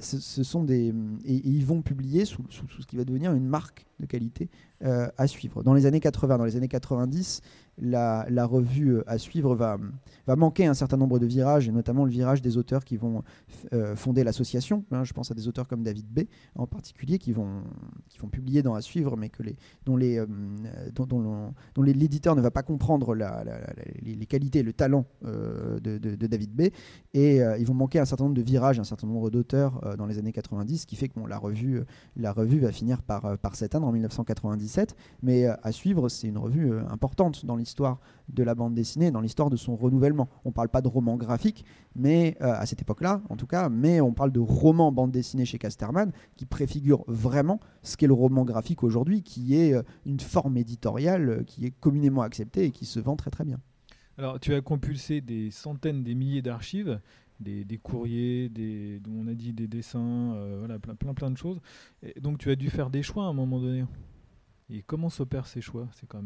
ce, 0.00 0.42
sont 0.42 0.64
des, 0.64 0.92
et, 1.24 1.48
ils 1.48 1.64
vont 1.64 1.82
publier 1.82 2.24
sous, 2.24 2.42
sous- 2.50 2.66
sous 2.68 2.82
ce 2.82 2.86
qui 2.86 2.96
va 2.96 3.04
devenir 3.04 3.32
une 3.32 3.46
marque 3.46 3.86
de 4.00 4.06
qualité 4.06 4.50
à 4.80 5.26
suivre. 5.26 5.62
Dans 5.62 5.74
les 5.74 5.86
années 5.86 6.00
80, 6.00 6.38
dans 6.38 6.44
les 6.44 6.56
années 6.56 6.68
90, 6.68 7.40
la, 7.80 8.46
revue 8.46 8.96
euh, 8.96 9.04
à 9.06 9.18
suivre 9.18 9.54
va, 9.54 9.78
manquer 10.36 10.66
un 10.66 10.74
certain 10.74 10.96
nombre 10.96 11.18
de 11.18 11.26
virages, 11.26 11.68
et 11.68 11.72
notamment 11.72 12.04
le 12.04 12.10
virage 12.10 12.42
des 12.42 12.56
auteurs 12.56 12.84
qui 12.84 12.96
vont 12.96 13.22
euh, 13.72 13.96
fonder 13.96 14.24
l'association. 14.24 14.84
hein. 14.92 15.04
je 15.04 15.12
pense 15.12 15.30
à 15.30 15.34
des 15.34 15.48
auteurs 15.48 15.68
comme 15.68 15.82
David 15.82 16.06
B 16.06 16.20
en 16.54 16.66
particulier 16.66 17.18
qui 17.18 17.32
vont, 17.32 17.62
publier 18.30 18.62
dans 18.62 18.74
à 18.74 18.82
suivre, 18.82 19.16
mais 19.16 19.28
que 19.30 19.42
dont 19.86 19.96
les, 19.96 20.18
euh, 20.18 20.26
l'éditeur 21.76 22.36
ne 22.36 22.40
va 22.40 22.50
pas 22.50 22.62
comprendre 22.62 23.14
les, 23.14 24.26
qualités 24.26 24.62
le 24.62 24.72
talent 24.72 25.06
euh, 25.24 25.80
de, 25.80 26.26
David 26.26 26.54
B. 26.54 26.62
Et 27.14 27.38
ils 27.58 27.66
vont 27.66 27.74
manquer 27.74 27.98
un 27.98 28.04
certain 28.04 28.24
nombre 28.24 28.36
de 28.36 28.42
virages, 28.42 28.78
un 28.78 28.84
certain 28.84 29.06
nombre 29.06 29.30
d'auteurs 29.30 29.96
dans 29.96 30.06
les 30.06 30.18
années 30.18 30.32
90, 30.32 30.78
ce 30.78 30.86
qui 30.86 30.96
fait 30.96 31.08
que 31.08 31.18
la, 31.26 31.38
revue, 31.38 31.84
va 32.16 32.72
finir 32.72 33.02
par, 33.02 33.38
par 33.38 33.54
s'éteindre 33.56 33.86
en 33.86 33.92
1997. 33.92 34.94
Mais 35.22 35.46
à 35.46 35.72
suivre, 35.72 36.08
c'est 36.08 36.28
une 36.28 36.38
revue 36.38 36.78
importante 36.90 37.46
dans 37.46 37.56
l'histoire 37.56 37.67
de 38.28 38.42
la 38.42 38.54
bande 38.54 38.74
dessinée, 38.74 39.10
dans 39.10 39.20
l'histoire 39.20 39.50
de 39.50 39.56
son 39.56 39.76
renouvellement. 39.76 40.28
On 40.44 40.50
ne 40.50 40.54
parle 40.54 40.68
pas 40.68 40.82
de 40.82 40.88
roman 40.88 41.16
graphique, 41.16 41.64
mais 41.94 42.36
euh, 42.40 42.52
à 42.52 42.66
cette 42.66 42.82
époque-là, 42.82 43.22
en 43.28 43.36
tout 43.36 43.46
cas, 43.46 43.68
mais 43.68 44.00
on 44.00 44.12
parle 44.12 44.32
de 44.32 44.40
roman 44.40 44.92
bande 44.92 45.10
dessinée 45.10 45.44
chez 45.44 45.58
Casterman 45.58 46.12
qui 46.36 46.46
préfigure 46.46 47.04
vraiment 47.06 47.60
ce 47.82 47.96
qu'est 47.96 48.06
le 48.06 48.14
roman 48.14 48.44
graphique 48.44 48.82
aujourd'hui, 48.82 49.22
qui 49.22 49.56
est 49.56 49.74
euh, 49.74 49.82
une 50.06 50.20
forme 50.20 50.56
éditoriale 50.56 51.28
euh, 51.28 51.42
qui 51.44 51.66
est 51.66 51.70
communément 51.70 52.22
acceptée 52.22 52.64
et 52.64 52.70
qui 52.70 52.86
se 52.86 53.00
vend 53.00 53.16
très 53.16 53.30
très 53.30 53.44
bien. 53.44 53.60
Alors, 54.18 54.40
tu 54.40 54.52
as 54.52 54.60
compulsé 54.60 55.20
des 55.20 55.50
centaines, 55.50 56.02
des 56.02 56.14
milliers 56.14 56.42
d'archives, 56.42 57.00
des, 57.38 57.78
courriers, 57.80 58.48
des, 58.48 59.00
on 59.08 59.28
a 59.28 59.34
dit 59.34 59.52
des 59.52 59.68
dessins, 59.68 60.36
voilà, 60.58 60.80
plein, 60.80 60.96
plein, 60.96 61.14
plein 61.14 61.30
de 61.30 61.36
choses. 61.36 61.60
Donc, 62.20 62.38
tu 62.38 62.50
as 62.50 62.56
dû 62.56 62.68
faire 62.68 62.90
des 62.90 63.04
choix 63.04 63.26
à 63.26 63.28
un 63.28 63.32
moment 63.32 63.60
donné. 63.60 63.84
Et 64.70 64.82
comment 64.82 65.08
s'opèrent 65.08 65.46
ces 65.46 65.60
choix? 65.60 65.86
C'est 65.92 66.06
quand 66.08 66.24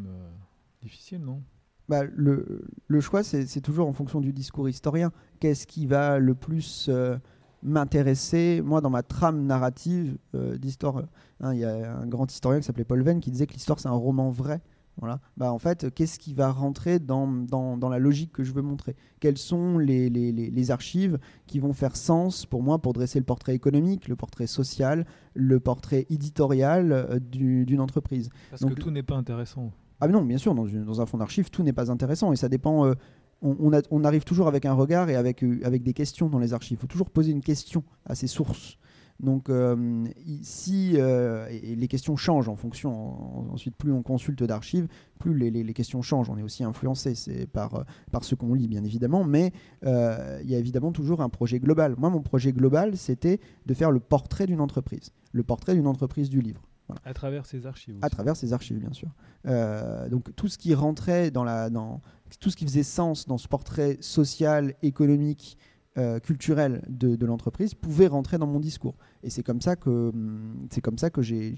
difficile, 0.83 1.21
non? 1.21 1.43
Bah, 1.89 2.05
le, 2.05 2.65
le 2.87 3.01
choix, 3.01 3.23
c'est 3.23 3.61
toujours 3.61 3.89
en 3.89 3.93
fonction 3.93 4.21
du 4.21 4.33
discours 4.33 4.69
historien. 4.69 5.13
Qu'est-ce 5.41 5.67
qui 5.67 5.87
va 5.87 6.19
le 6.19 6.35
plus 6.35 6.87
euh, 6.89 7.19
m'intéresser? 7.63 8.63
Moi, 8.65 8.81
dans 8.81 8.91
ma 8.91 9.03
trame 9.03 9.45
narrative 9.47 10.17
euh, 10.35 10.57
d'histoire, 10.59 11.03
hein, 11.41 11.53
il 11.53 11.61
y 11.61 11.65
a 11.65 11.97
un 11.97 12.07
grand 12.07 12.31
historien 12.31 12.61
qui 12.61 12.67
s'appelait 12.67 12.85
Paul 12.85 13.03
Venn 13.03 13.21
qui 13.21 13.31
disait 13.31 13.47
que 13.47 13.55
l'histoire, 13.55 13.81
c'est 13.81 13.89
un 13.89 13.93
roman 13.93 14.31
vrai. 14.31 14.61
Voilà. 14.99 15.21
Bah, 15.39 15.51
en 15.53 15.59
fait, 15.59 15.93
qu'est-ce 15.95 16.19
qui 16.19 16.35
va 16.35 16.53
rentrer 16.53 16.99
dans, 16.99 17.27
dans, 17.27 17.79
dans 17.79 17.89
la 17.89 17.99
logique 17.99 18.31
que 18.33 18.45
je 18.45 18.53
veux 18.53 18.61
montrer? 18.63 18.95
Quelles 19.21 19.39
sont 19.39 19.79
les, 19.79 20.11
les, 20.11 20.33
les, 20.33 20.71
archives 20.71 21.19
qui 21.47 21.61
vont 21.61 21.73
faire 21.73 21.97
sens 21.97 22.45
pour 22.45 22.63
moi 22.63 22.79
pour 22.79 22.93
dresser 22.93 23.19
le 23.19 23.25
portrait 23.25 23.55
économique, 23.55 24.07
le 24.09 24.17
portrait 24.17 24.47
social, 24.47 25.07
le 25.35 25.61
portrait 25.61 26.07
éditorial 26.11 26.93
euh, 26.93 27.19
du- 27.19 27.65
d'une 27.65 27.81
entreprise? 27.81 28.29
Parce 28.51 28.63
Donc, 28.63 28.75
que 28.75 28.81
tout 28.81 28.91
n'est 28.91 29.03
pas 29.03 29.17
intéressant. 29.17 29.73
Ah 30.03 30.09
mais 30.09 30.15
non, 30.15 30.25
bien 30.25 30.37
sûr, 30.37 30.53
dans, 30.53 31.01
un 31.01 31.07
fonds 31.07 31.19
d'archives, 31.19 31.49
tout 31.49 31.63
n'est 31.63 31.73
pas 31.73 31.93
intéressant 31.93 32.33
et 32.33 32.37
ça 32.37 32.49
dépend. 32.49 32.87
euh, 32.87 32.95
on, 33.41 34.03
arrive 34.03 34.25
toujours 34.25 34.49
avec 34.49 34.67
un 34.67 34.73
regard 34.73 35.09
et 35.09 35.15
avec, 35.15 35.45
euh, 35.45 35.61
avec 35.63 35.85
des 35.85 35.93
questions 35.93 36.29
dans 36.29 36.41
les 36.41 36.55
archives. 36.55 36.77
Il 36.77 36.81
faut 36.81 36.89
toujours 36.89 37.09
poser 37.09 37.31
une 37.31 37.41
question 37.41 37.85
à 38.05 38.17
ses 38.17 38.27
sources. 38.27 38.79
Donc, 39.21 39.49
euh, 39.49 40.05
si 40.43 40.95
les 40.97 41.87
questions 41.89 42.17
changent 42.17 42.49
en 42.49 42.57
fonction, 42.57 42.91
en- 42.93 43.53
ensuite, 43.53 43.77
plus 43.77 43.93
on 43.93 44.03
consulte 44.03 44.43
d'archives, 44.43 44.89
plus 45.21 45.39
les, 45.39 45.73
questions 45.73 46.03
changent. 46.03 46.31
On 46.31 46.37
est 46.37 46.43
aussi 46.43 46.65
influencé 46.65 47.47
par, 47.47 47.85
ce 48.23 48.35
qu'on 48.35 48.55
lit, 48.55 48.67
bien 48.67 48.83
évidemment, 48.83 49.23
mais 49.23 49.53
il 49.85 50.51
y 50.51 50.57
a 50.57 50.59
évidemment 50.59 50.91
toujours 50.91 51.21
un 51.21 51.29
projet 51.29 51.61
global. 51.61 51.95
Moi, 51.97 52.11
mon 52.11 52.23
projet 52.23 52.53
global, 52.53 52.97
c'était 52.97 53.39
de 53.67 53.75
faire 53.75 53.93
le 53.93 54.01
portrait 54.01 54.47
d'une 54.47 54.61
entreprise, 54.61 55.13
le 55.31 55.45
portrait 55.45 55.77
d'une 55.77 55.87
entreprise 55.87 56.29
du 56.29 56.41
livre 56.41 56.63
À 57.05 57.15
travers 57.15 57.47
ces 57.47 57.67
archives. 57.67 57.99
à 58.03 58.11
travers 58.11 58.37
ces 58.37 58.53
archives, 58.53 58.79
bien 58.79 58.93
sûr. 58.93 59.09
Euh, 59.47 60.09
donc 60.09 60.35
tout 60.37 60.49
ce 60.49 60.59
qui 60.59 60.75
rentrait 60.75 61.31
dans 61.31 61.45
la, 61.45 61.71
dans 61.71 62.01
tout 62.41 62.51
ce 62.51 62.57
qui 62.57 62.65
faisait 62.65 62.83
sens 62.83 63.27
dans 63.27 63.39
ce 63.39 63.49
portrait 63.49 63.99
social, 64.01 64.75
économique, 64.83 65.59
euh, 65.99 66.21
culturel 66.21 66.83
de, 66.89 67.17
de 67.17 67.27
l'entreprise 67.27 67.75
pouvait 67.75 68.07
rentrer 68.07 68.39
dans 68.39 68.47
mon 68.47 68.61
discours. 68.61 68.97
Et 69.23 69.29
c'est 69.29 69.43
comme 69.43 69.61
ça 69.61 69.77
que 69.77 69.91
hum, 70.09 70.67
c'est 70.71 70.81
comme 70.81 70.97
ça 70.97 71.11
que 71.11 71.21
j'ai 71.21 71.55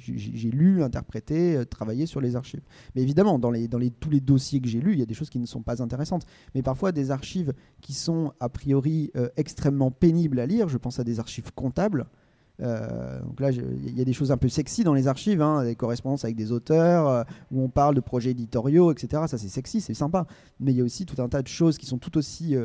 lu, 0.51 0.83
interprété, 0.83 1.55
euh, 1.57 1.64
travaillé 1.64 2.07
sur 2.07 2.20
les 2.20 2.35
archives. 2.35 2.62
Mais 2.97 3.03
évidemment, 3.03 3.38
dans 3.38 3.53
les 3.53 3.68
dans 3.68 3.79
les 3.79 3.92
tous 3.92 4.11
les 4.11 4.18
dossiers 4.18 4.61
que 4.61 4.66
j'ai 4.66 4.81
lus, 4.81 4.94
il 4.94 4.99
y 4.99 5.03
a 5.03 5.07
des 5.07 5.14
choses 5.14 5.31
qui 5.31 5.38
ne 5.38 5.47
sont 5.47 5.62
pas 5.62 5.81
intéressantes. 5.81 6.27
Mais 6.57 6.62
parfois 6.62 6.90
des 6.90 7.12
archives 7.12 7.53
qui 7.81 7.92
sont 7.92 8.33
a 8.40 8.49
priori 8.49 9.12
euh, 9.14 9.29
extrêmement 9.37 9.92
pénibles 9.92 10.40
à 10.40 10.47
lire. 10.47 10.68
Je 10.68 10.79
pense 10.79 10.99
à 10.99 11.05
des 11.05 11.20
archives 11.20 11.53
comptables. 11.55 12.09
Euh, 12.62 13.21
donc 13.21 13.40
là, 13.40 13.51
il 13.51 13.97
y 13.97 14.01
a 14.01 14.05
des 14.05 14.12
choses 14.12 14.31
un 14.31 14.37
peu 14.37 14.49
sexy 14.49 14.85
dans 14.85 14.95
les 14.95 15.09
archives, 15.09 15.43
hein, 15.43 15.64
des 15.64 15.75
correspondances 15.75 16.25
avec 16.25 16.37
des 16.37 16.53
auteurs, 16.53 17.09
euh, 17.09 17.23
où 17.51 17.62
on 17.62 17.69
parle 17.69 17.95
de 17.95 18.01
projets 18.01 18.31
éditoriaux, 18.31 18.93
etc. 18.93 19.25
Ça, 19.27 19.38
c'est 19.38 19.49
sexy, 19.49 19.81
c'est 19.81 19.95
sympa. 19.95 20.27
Mais 20.61 20.73
il 20.73 20.79
y 20.79 20.81
a 20.81 20.85
aussi 20.85 21.07
tout 21.07 21.21
un 21.21 21.29
tas 21.29 21.43
de 21.43 21.49
choses 21.49 21.79
qui 21.79 21.87
sont 21.87 21.99
tout 21.99 22.17
aussi 22.17 22.57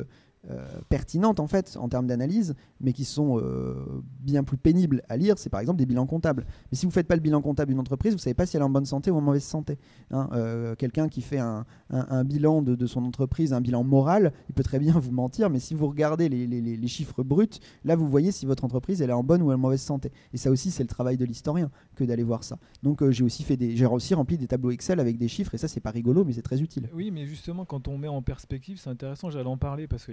euh, 0.50 0.66
pertinentes, 0.88 1.40
en 1.40 1.48
fait, 1.48 1.76
en 1.80 1.90
termes 1.90 2.08
d'analyse, 2.08 2.56
mais 2.80 2.94
qui 2.94 3.04
sont 3.04 3.38
euh, 3.40 3.74
bien 4.22 4.44
plus 4.44 4.58
pénibles 4.58 5.02
à 5.10 5.18
lire. 5.18 5.38
C'est 5.38 5.50
par 5.50 5.60
exemple 5.60 5.78
des 5.80 5.86
bilans 5.86 6.06
comptables. 6.06 6.46
Mais 6.72 6.78
si 6.78 6.86
vous 6.86 6.90
ne 6.92 6.94
faites 6.94 7.08
pas 7.08 7.16
le 7.16 7.22
bilan 7.22 7.42
comptable 7.42 7.70
d'une 7.72 7.80
entreprise, 7.80 8.14
vous 8.14 8.18
ne 8.18 8.22
savez 8.22 8.34
pas 8.34 8.46
si 8.46 8.56
elle 8.56 8.62
est 8.62 8.66
en 8.66 8.70
bonne 8.70 8.86
santé 8.86 9.12
ou 9.12 9.18
en 9.18 9.22
mauvaise 9.22 9.44
santé. 9.44 9.78
hein. 10.12 10.30
Euh, 10.34 10.76
Quelqu'un 10.76 11.10
qui 11.10 11.22
fait 11.22 11.40
un, 11.40 11.66
un- 11.90 12.24
bilan 12.24 12.62
de, 12.62 12.76
de 12.76 12.86
son 12.88 13.04
entreprise, 13.04 13.52
un 13.54 13.62
bilan 13.62 13.84
moral, 13.84 14.32
il 14.50 14.56
peut 14.56 14.64
très 14.64 14.80
bien 14.80 14.94
vous 14.98 15.12
mentir, 15.12 15.50
mais 15.50 15.60
si 15.60 15.74
vous 15.76 15.88
regardez 15.88 16.30
les, 16.30 16.48
les- 16.48 16.62
les- 16.62 16.88
chiffres 16.88 17.22
bruts, 17.24 17.48
là, 17.84 17.96
vous 17.96 18.08
voyez 18.08 18.32
si 18.32 18.46
votre 18.46 18.64
entreprise 18.64 19.02
elle 19.02 19.10
est 19.10 19.14
en 19.14 19.24
bonne 19.24 19.42
ou 19.42 19.52
en 19.52 19.58
mauvaise 19.58 19.82
santé. 19.82 20.12
Et 20.34 20.38
ça 20.38 20.50
aussi, 20.52 20.72
c'est 20.72 20.84
le 20.84 20.90
travail 20.90 21.18
de 21.18 21.26
l'historien 21.26 21.70
que 21.96 22.04
d'aller 22.04 22.24
voir 22.24 22.44
ça. 22.44 22.58
Donc, 22.82 23.08
j'ai 23.10 23.24
aussi 23.24 23.44
fait 23.44 23.58
des, 23.58 23.76
j'ai 23.76 23.86
aussi 23.86 24.14
rempli 24.14 24.38
des 24.38 24.48
tableaux 24.48 24.72
Excel 24.72 25.00
avec 25.00 25.18
des 25.18 25.28
chiffres, 25.28 25.54
et 25.54 25.58
ça, 25.58 25.68
c'est 25.68 25.80
pas 25.82 25.92
rigolo, 25.92 26.24
mais 26.24 26.34
c'est 26.34 26.42
très 26.42 26.62
utile. 26.62 26.90
Oui, 26.94 27.12
mais 27.12 27.26
justement, 27.26 27.66
quand 27.66 27.88
on 27.88 27.98
met 27.98 28.08
en 28.08 28.22
perspective, 28.22 28.80
c'est 28.80 28.90
intéressant, 28.90 29.30
j'allais 29.30 29.46
en 29.50 29.58
parler 29.58 29.88
parce 29.88 30.06
que 30.06 30.12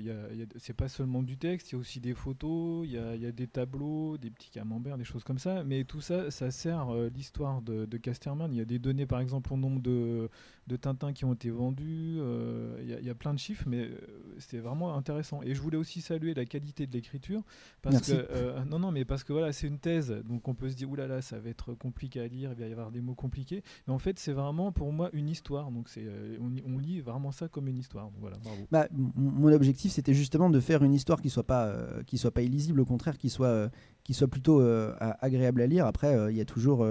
c'est 0.59 0.73
pas 0.75 0.89
seulement 0.89 1.23
du 1.23 1.37
texte, 1.37 1.71
il 1.71 1.75
y 1.75 1.77
a 1.77 1.79
aussi 1.79 2.01
des 2.01 2.15
photos, 2.15 2.87
il 2.87 2.93
y 2.93 2.99
a, 2.99 3.15
y 3.17 3.27
a 3.27 3.33
des 3.33 3.47
tableaux, 3.47 4.17
des 4.19 4.31
petits 4.31 4.51
camemberts, 4.51 4.99
des 4.99 5.05
choses 5.05 5.25
comme 5.25 5.39
ça. 5.39 5.65
Mais 5.65 5.85
tout 5.85 6.01
ça, 6.01 6.31
ça 6.31 6.51
sert 6.51 6.91
euh, 6.91 7.11
l'histoire 7.15 7.63
de, 7.63 7.87
de 7.87 7.97
Casterman. 7.97 8.53
Il 8.53 8.59
y 8.59 8.61
a 8.61 8.65
des 8.65 8.79
données, 8.79 9.07
par 9.07 9.21
exemple, 9.21 9.53
au 9.53 9.57
nombre 9.57 9.81
de, 9.81 10.29
de 10.67 10.77
Tintins 10.77 11.13
qui 11.13 11.25
ont 11.25 11.35
été 11.35 11.51
vendus. 11.51 12.17
euh, 12.19 12.79
il, 12.83 12.89
y 12.89 12.95
a, 12.95 13.01
il 13.01 13.07
y 13.07 13.11
a 13.11 13.15
plein 13.15 13.35
de 13.35 13.39
chiffres, 13.39 13.65
mais 13.67 13.85
euh, 13.85 13.99
c'est 14.39 14.59
vraiment 14.59 14.97
intéressant. 14.97 15.43
Et 15.43 15.55
je 15.55 15.61
voulais 15.61 15.77
aussi 15.79 16.01
saluer 16.01 16.35
la 16.35 16.45
qualité 16.45 16.87
de 16.87 16.93
l'écriture. 16.93 17.43
Parce 17.83 17.95
Merci. 17.97 18.13
que, 18.13 18.27
euh, 18.31 18.65
non, 18.65 18.79
non, 18.79 18.93
mais 18.93 19.05
parce 19.05 19.25
que 19.25 19.33
voilà, 19.33 19.53
c'est 19.53 19.67
une 19.67 19.79
thèse, 19.79 20.11
donc 20.29 20.49
on 20.49 20.55
peut 20.55 20.69
se 20.69 20.77
dire, 20.77 20.91
oulala, 20.91 21.23
ça 21.23 21.39
va 21.39 21.49
être 21.51 21.75
compliqué 21.75 22.21
à 22.21 22.29
lire, 22.29 22.53
il 22.53 22.59
va 22.61 22.69
y 22.69 22.73
avoir 22.73 22.91
des 22.91 23.01
mots 23.01 23.15
compliqués. 23.15 23.63
Mais 23.87 23.93
en 23.95 23.99
fait, 23.99 24.19
c'est 24.19 24.33
vraiment 24.33 24.73
pour 24.73 24.93
moi 24.93 25.11
une 25.13 25.29
histoire. 25.29 25.71
Donc 25.71 25.89
c'est, 25.89 26.05
euh, 26.05 26.37
on, 26.41 26.75
on 26.75 26.79
lit 26.79 27.01
vraiment 27.01 27.33
ça 27.33 27.49
comme 27.49 27.69
une 27.69 27.79
histoire. 27.79 28.07
Donc 28.07 28.21
voilà, 28.21 28.37
bravo. 28.39 28.67
Bah, 28.71 28.89
mon 29.17 29.53
objectif, 29.53 29.93
c'était 30.07 30.17
justement 30.17 30.51
de 30.51 30.61
faire 30.61 30.85
une 30.85 30.95
histoire 30.95 31.21
qui 31.21 31.31
soit 31.31 31.43
pas, 31.43 31.65
euh, 31.65 32.05
qui 32.05 32.17
soit 32.17 32.31
pas 32.31 32.43
illisible, 32.43 32.79
au 32.79 32.85
contraire, 32.85 33.19
qui 33.19 33.29
soit, 33.29 33.49
euh, 33.49 33.69
qui 34.05 34.15
soit 34.15 34.29
plutôt 34.29 34.61
euh, 34.61 34.95
agréable 35.21 35.61
à 35.61 35.67
lire. 35.67 35.85
Après, 35.85 36.31
il 36.31 36.37
y 36.37 36.41
a 36.41 36.45
toujours, 36.45 36.87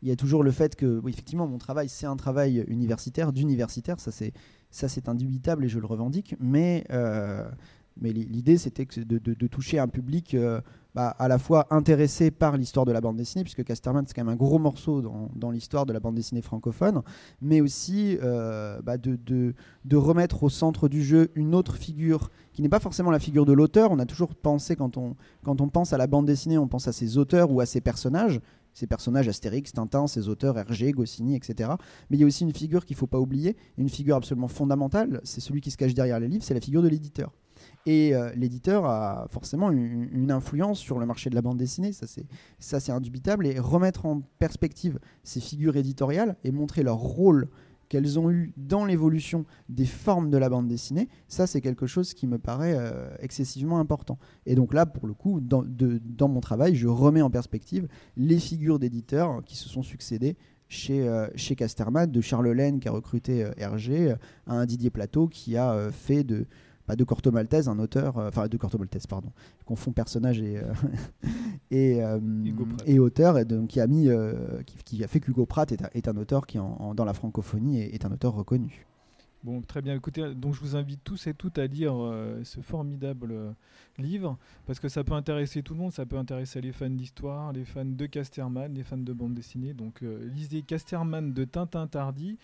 il 0.00 0.08
y 0.08 0.10
a 0.10 0.16
toujours 0.16 0.42
le 0.42 0.50
fait 0.50 0.74
que, 0.74 1.06
effectivement, 1.06 1.46
mon 1.46 1.58
travail, 1.58 1.90
c'est 1.90 2.06
un 2.06 2.16
travail 2.16 2.64
universitaire, 2.66 3.34
d'universitaire. 3.34 4.00
Ça, 4.00 4.10
c'est, 4.10 4.32
ça, 4.70 4.88
c'est 4.88 5.10
indubitable 5.10 5.66
et 5.66 5.68
je 5.68 5.78
le 5.78 5.84
revendique. 5.84 6.36
Mais, 6.40 6.86
mais 8.00 8.12
li- 8.12 8.26
l'idée, 8.26 8.58
c'était 8.58 8.86
de, 8.96 9.46
toucher 9.46 9.78
un 9.78 9.88
public. 9.88 10.34
euh, 10.34 10.60
bah, 10.94 11.08
à 11.18 11.26
la 11.26 11.38
fois 11.38 11.66
intéressé 11.70 12.30
par 12.30 12.56
l'histoire 12.56 12.86
de 12.86 12.92
la 12.92 13.00
bande 13.00 13.16
dessinée, 13.16 13.42
puisque 13.42 13.64
Casterman, 13.64 14.04
c'est 14.06 14.14
quand 14.14 14.24
même 14.24 14.32
un 14.32 14.36
gros 14.36 14.60
morceau 14.60 15.02
dans, 15.34 15.50
l'histoire 15.50 15.86
de 15.86 15.92
la 15.92 15.98
bande 15.98 16.14
dessinée 16.14 16.40
francophone, 16.40 17.02
mais 17.42 17.60
aussi 17.60 18.16
euh, 18.22 18.80
bah, 18.80 18.96
de, 18.96 19.54
remettre 19.96 20.44
au 20.44 20.48
centre 20.48 20.88
du 20.88 21.02
jeu 21.02 21.32
une 21.34 21.54
autre 21.54 21.76
figure 21.76 22.30
qui 22.52 22.62
n'est 22.62 22.68
pas 22.68 22.78
forcément 22.78 23.10
la 23.10 23.18
figure 23.18 23.44
de 23.44 23.52
l'auteur. 23.52 23.90
On 23.90 23.98
a 23.98 24.06
toujours 24.06 24.36
pensé, 24.36 24.76
quand 24.76 24.96
on, 24.96 25.16
pense 25.68 25.92
à 25.92 25.98
la 25.98 26.06
bande 26.06 26.26
dessinée, 26.26 26.58
on 26.58 26.68
pense 26.68 26.86
à 26.86 26.92
ses 26.92 27.18
auteurs 27.18 27.50
ou 27.50 27.60
à 27.60 27.66
ses 27.66 27.80
personnages. 27.80 28.40
Ces 28.72 28.86
personnages 28.86 29.28
Astérix, 29.28 29.72
Tintin, 29.72 30.06
ses 30.06 30.28
auteurs 30.28 30.58
Hergé, 30.58 30.90
Goscinny, 30.92 31.36
etc. 31.36 31.70
Mais 32.10 32.16
il 32.16 32.20
y 32.20 32.24
a 32.24 32.26
aussi 32.26 32.42
une 32.42 32.52
figure 32.52 32.84
qu'il 32.84 32.94
ne 32.94 32.98
faut 32.98 33.06
pas 33.06 33.20
oublier, 33.20 33.56
une 33.78 33.88
figure 33.88 34.16
absolument 34.16 34.48
fondamentale, 34.48 35.20
c'est 35.22 35.40
celui 35.40 35.60
qui 35.60 35.70
se 35.70 35.76
cache 35.76 35.94
derrière 35.94 36.18
les 36.18 36.26
livres, 36.26 36.42
c'est 36.42 36.54
la 36.54 36.60
figure 36.60 36.82
de 36.82 36.88
l'éditeur. 36.88 37.32
Et 37.86 38.14
euh, 38.14 38.32
l'éditeur 38.34 38.86
a 38.86 39.26
forcément 39.28 39.70
une, 39.70 40.30
influence 40.30 40.78
sur 40.78 40.98
le 40.98 41.04
marché 41.04 41.28
de 41.28 41.34
la 41.34 41.42
bande 41.42 41.58
dessinée, 41.58 41.92
ça 41.92 42.06
c'est 42.06 42.24
ça 42.58 42.80
c'est 42.80 42.92
indubitable. 42.92 43.46
Et 43.46 43.58
remettre 43.58 44.06
en 44.06 44.22
perspective 44.38 44.98
ces 45.22 45.40
figures 45.40 45.76
éditoriales 45.76 46.36
et 46.44 46.50
montrer 46.50 46.82
leur 46.82 46.96
rôle 46.96 47.48
qu'elles 47.90 48.18
ont 48.18 48.30
eu 48.30 48.54
dans 48.56 48.86
l'évolution 48.86 49.44
des 49.68 49.84
formes 49.84 50.30
de 50.30 50.38
la 50.38 50.48
bande 50.48 50.66
dessinée, 50.66 51.08
ça 51.28 51.46
c'est 51.46 51.60
quelque 51.60 51.86
chose 51.86 52.14
qui 52.14 52.26
me 52.26 52.38
paraît 52.38 52.74
euh, 52.74 53.14
excessivement 53.20 53.78
important. 53.78 54.18
Et 54.46 54.54
donc 54.54 54.72
là, 54.72 54.86
pour 54.86 55.06
le 55.06 55.12
coup, 55.12 55.40
dans, 55.40 55.62
dans 55.64 56.28
mon 56.28 56.40
travail, 56.40 56.74
je 56.74 56.88
remets 56.88 57.22
en 57.22 57.30
perspective 57.30 57.86
les 58.16 58.38
figures 58.38 58.78
d'éditeurs 58.78 59.44
qui 59.44 59.56
se 59.56 59.68
sont 59.68 59.82
succédés 59.82 60.36
chez, 60.68 61.06
euh, 61.06 61.28
chez 61.36 61.54
Casterman, 61.54 62.10
de 62.10 62.20
Charles 62.22 62.50
Laine 62.50 62.80
qui 62.80 62.88
a 62.88 62.92
recruté 62.92 63.44
euh, 63.44 63.52
Hergé, 63.58 64.14
à 64.46 64.54
un 64.54 64.64
Didier 64.64 64.90
Plateau 64.90 65.28
qui 65.28 65.58
a 65.58 65.90
fait 65.92 66.24
de, 66.24 66.46
pas 66.86 66.96
de 66.96 67.04
Corto 67.04 67.30
Maltese 67.32 67.68
un 67.68 67.78
auteur, 67.78 68.18
euh, 68.18 68.28
enfin 68.28 68.46
de 68.48 68.56
Corto 68.56 68.78
Maltese, 68.78 69.06
pardon, 69.06 69.30
je 69.60 69.64
confonds 69.64 69.92
personnage 69.92 70.40
et, 70.40 70.58
euh, 70.58 70.72
et, 71.70 72.02
euh, 72.02 72.20
et 72.86 72.98
auteur, 72.98 73.38
et 73.38 73.44
donc 73.44 73.68
qui 73.68 73.80
a, 73.80 73.86
mis, 73.86 74.08
qui, 74.66 74.76
qui 74.84 75.04
a 75.04 75.08
fait 75.08 75.20
qu'Hugo 75.20 75.46
Pratt 75.46 75.70
est 75.72 75.82
un, 75.82 75.88
est 75.94 76.08
un 76.08 76.16
auteur 76.16 76.46
qui, 76.46 76.58
en- 76.58 76.76
en- 76.78 76.94
dans 76.94 77.04
la 77.04 77.14
francophonie, 77.14 77.80
est, 77.80 77.94
est 77.94 78.04
un 78.04 78.12
auteur 78.12 78.34
reconnu. 78.34 78.86
Bon, 79.42 79.60
très 79.60 79.82
bien. 79.82 79.94
Écoutez, 79.94 80.34
donc 80.34 80.54
je 80.54 80.60
vous 80.60 80.74
invite 80.74 81.00
tous 81.04 81.26
et 81.26 81.34
toutes 81.34 81.58
à 81.58 81.66
lire 81.66 81.92
euh, 81.94 82.40
ce 82.44 82.60
formidable 82.60 83.28
euh, 83.32 83.50
livre 83.98 84.38
parce 84.64 84.80
que 84.80 84.88
ça 84.88 85.04
peut 85.04 85.12
intéresser 85.12 85.62
tout 85.62 85.74
le 85.74 85.80
monde. 85.80 85.92
Ça 85.92 86.06
peut 86.06 86.16
intéresser 86.16 86.62
les 86.62 86.72
fans 86.72 86.88
d'histoire, 86.88 87.52
les 87.52 87.66
fans 87.66 87.84
de 87.84 88.06
Casterman, 88.06 88.72
les 88.72 88.82
fans 88.84 88.96
de 88.96 89.12
bande 89.12 89.34
dessinée. 89.34 89.74
Donc, 89.74 90.02
euh, 90.02 90.30
lisez 90.34 90.62
Casterman 90.62 91.34
de 91.34 91.44
Tintin 91.44 91.86
Tardy 91.86 92.38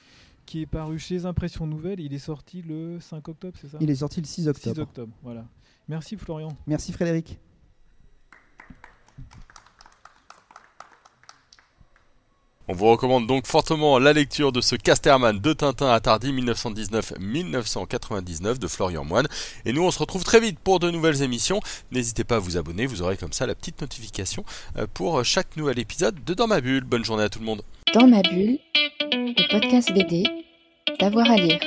qui 0.50 0.62
est 0.62 0.66
paru 0.66 0.98
chez 0.98 1.26
Impression 1.26 1.64
Nouvelle. 1.64 2.00
Il 2.00 2.12
est 2.12 2.18
sorti 2.18 2.60
le 2.60 2.98
5 2.98 3.28
octobre, 3.28 3.56
c'est 3.60 3.68
ça? 3.68 3.78
Il 3.80 3.88
est 3.88 3.94
sorti 3.94 4.20
le 4.20 4.26
6 4.26 4.42
6 4.42 4.48
octobre. 4.48 4.82
octobre. 4.82 5.12
Voilà. 5.22 5.46
Merci 5.86 6.16
Florian. 6.16 6.48
Merci 6.66 6.92
Frédéric. 6.92 7.38
On 12.70 12.72
vous 12.72 12.86
recommande 12.86 13.26
donc 13.26 13.46
fortement 13.48 13.98
la 13.98 14.12
lecture 14.12 14.52
de 14.52 14.60
ce 14.60 14.76
Casterman 14.76 15.40
de 15.40 15.52
Tintin 15.52 15.88
à 15.88 15.98
1919-1999 15.98 18.60
de 18.60 18.68
Florian 18.68 19.04
Moine. 19.04 19.26
Et 19.64 19.72
nous, 19.72 19.82
on 19.82 19.90
se 19.90 19.98
retrouve 19.98 20.22
très 20.22 20.38
vite 20.38 20.60
pour 20.60 20.78
de 20.78 20.88
nouvelles 20.88 21.22
émissions. 21.22 21.58
N'hésitez 21.90 22.22
pas 22.22 22.36
à 22.36 22.38
vous 22.38 22.56
abonner, 22.56 22.86
vous 22.86 23.02
aurez 23.02 23.16
comme 23.16 23.32
ça 23.32 23.44
la 23.44 23.56
petite 23.56 23.80
notification 23.80 24.44
euh, 24.78 24.86
pour 24.94 25.18
euh, 25.18 25.24
chaque 25.24 25.56
nouvel 25.56 25.80
épisode 25.80 26.22
de 26.22 26.32
Dans 26.32 26.46
ma 26.46 26.60
bulle. 26.60 26.84
Bonne 26.84 27.04
journée 27.04 27.24
à 27.24 27.28
tout 27.28 27.40
le 27.40 27.46
monde. 27.46 27.62
Dans 27.92 28.06
ma 28.06 28.22
bulle, 28.22 28.60
le 29.10 29.50
podcast 29.50 29.92
BD, 29.92 30.22
d'avoir 31.00 31.28
à 31.28 31.38
lire. 31.38 31.58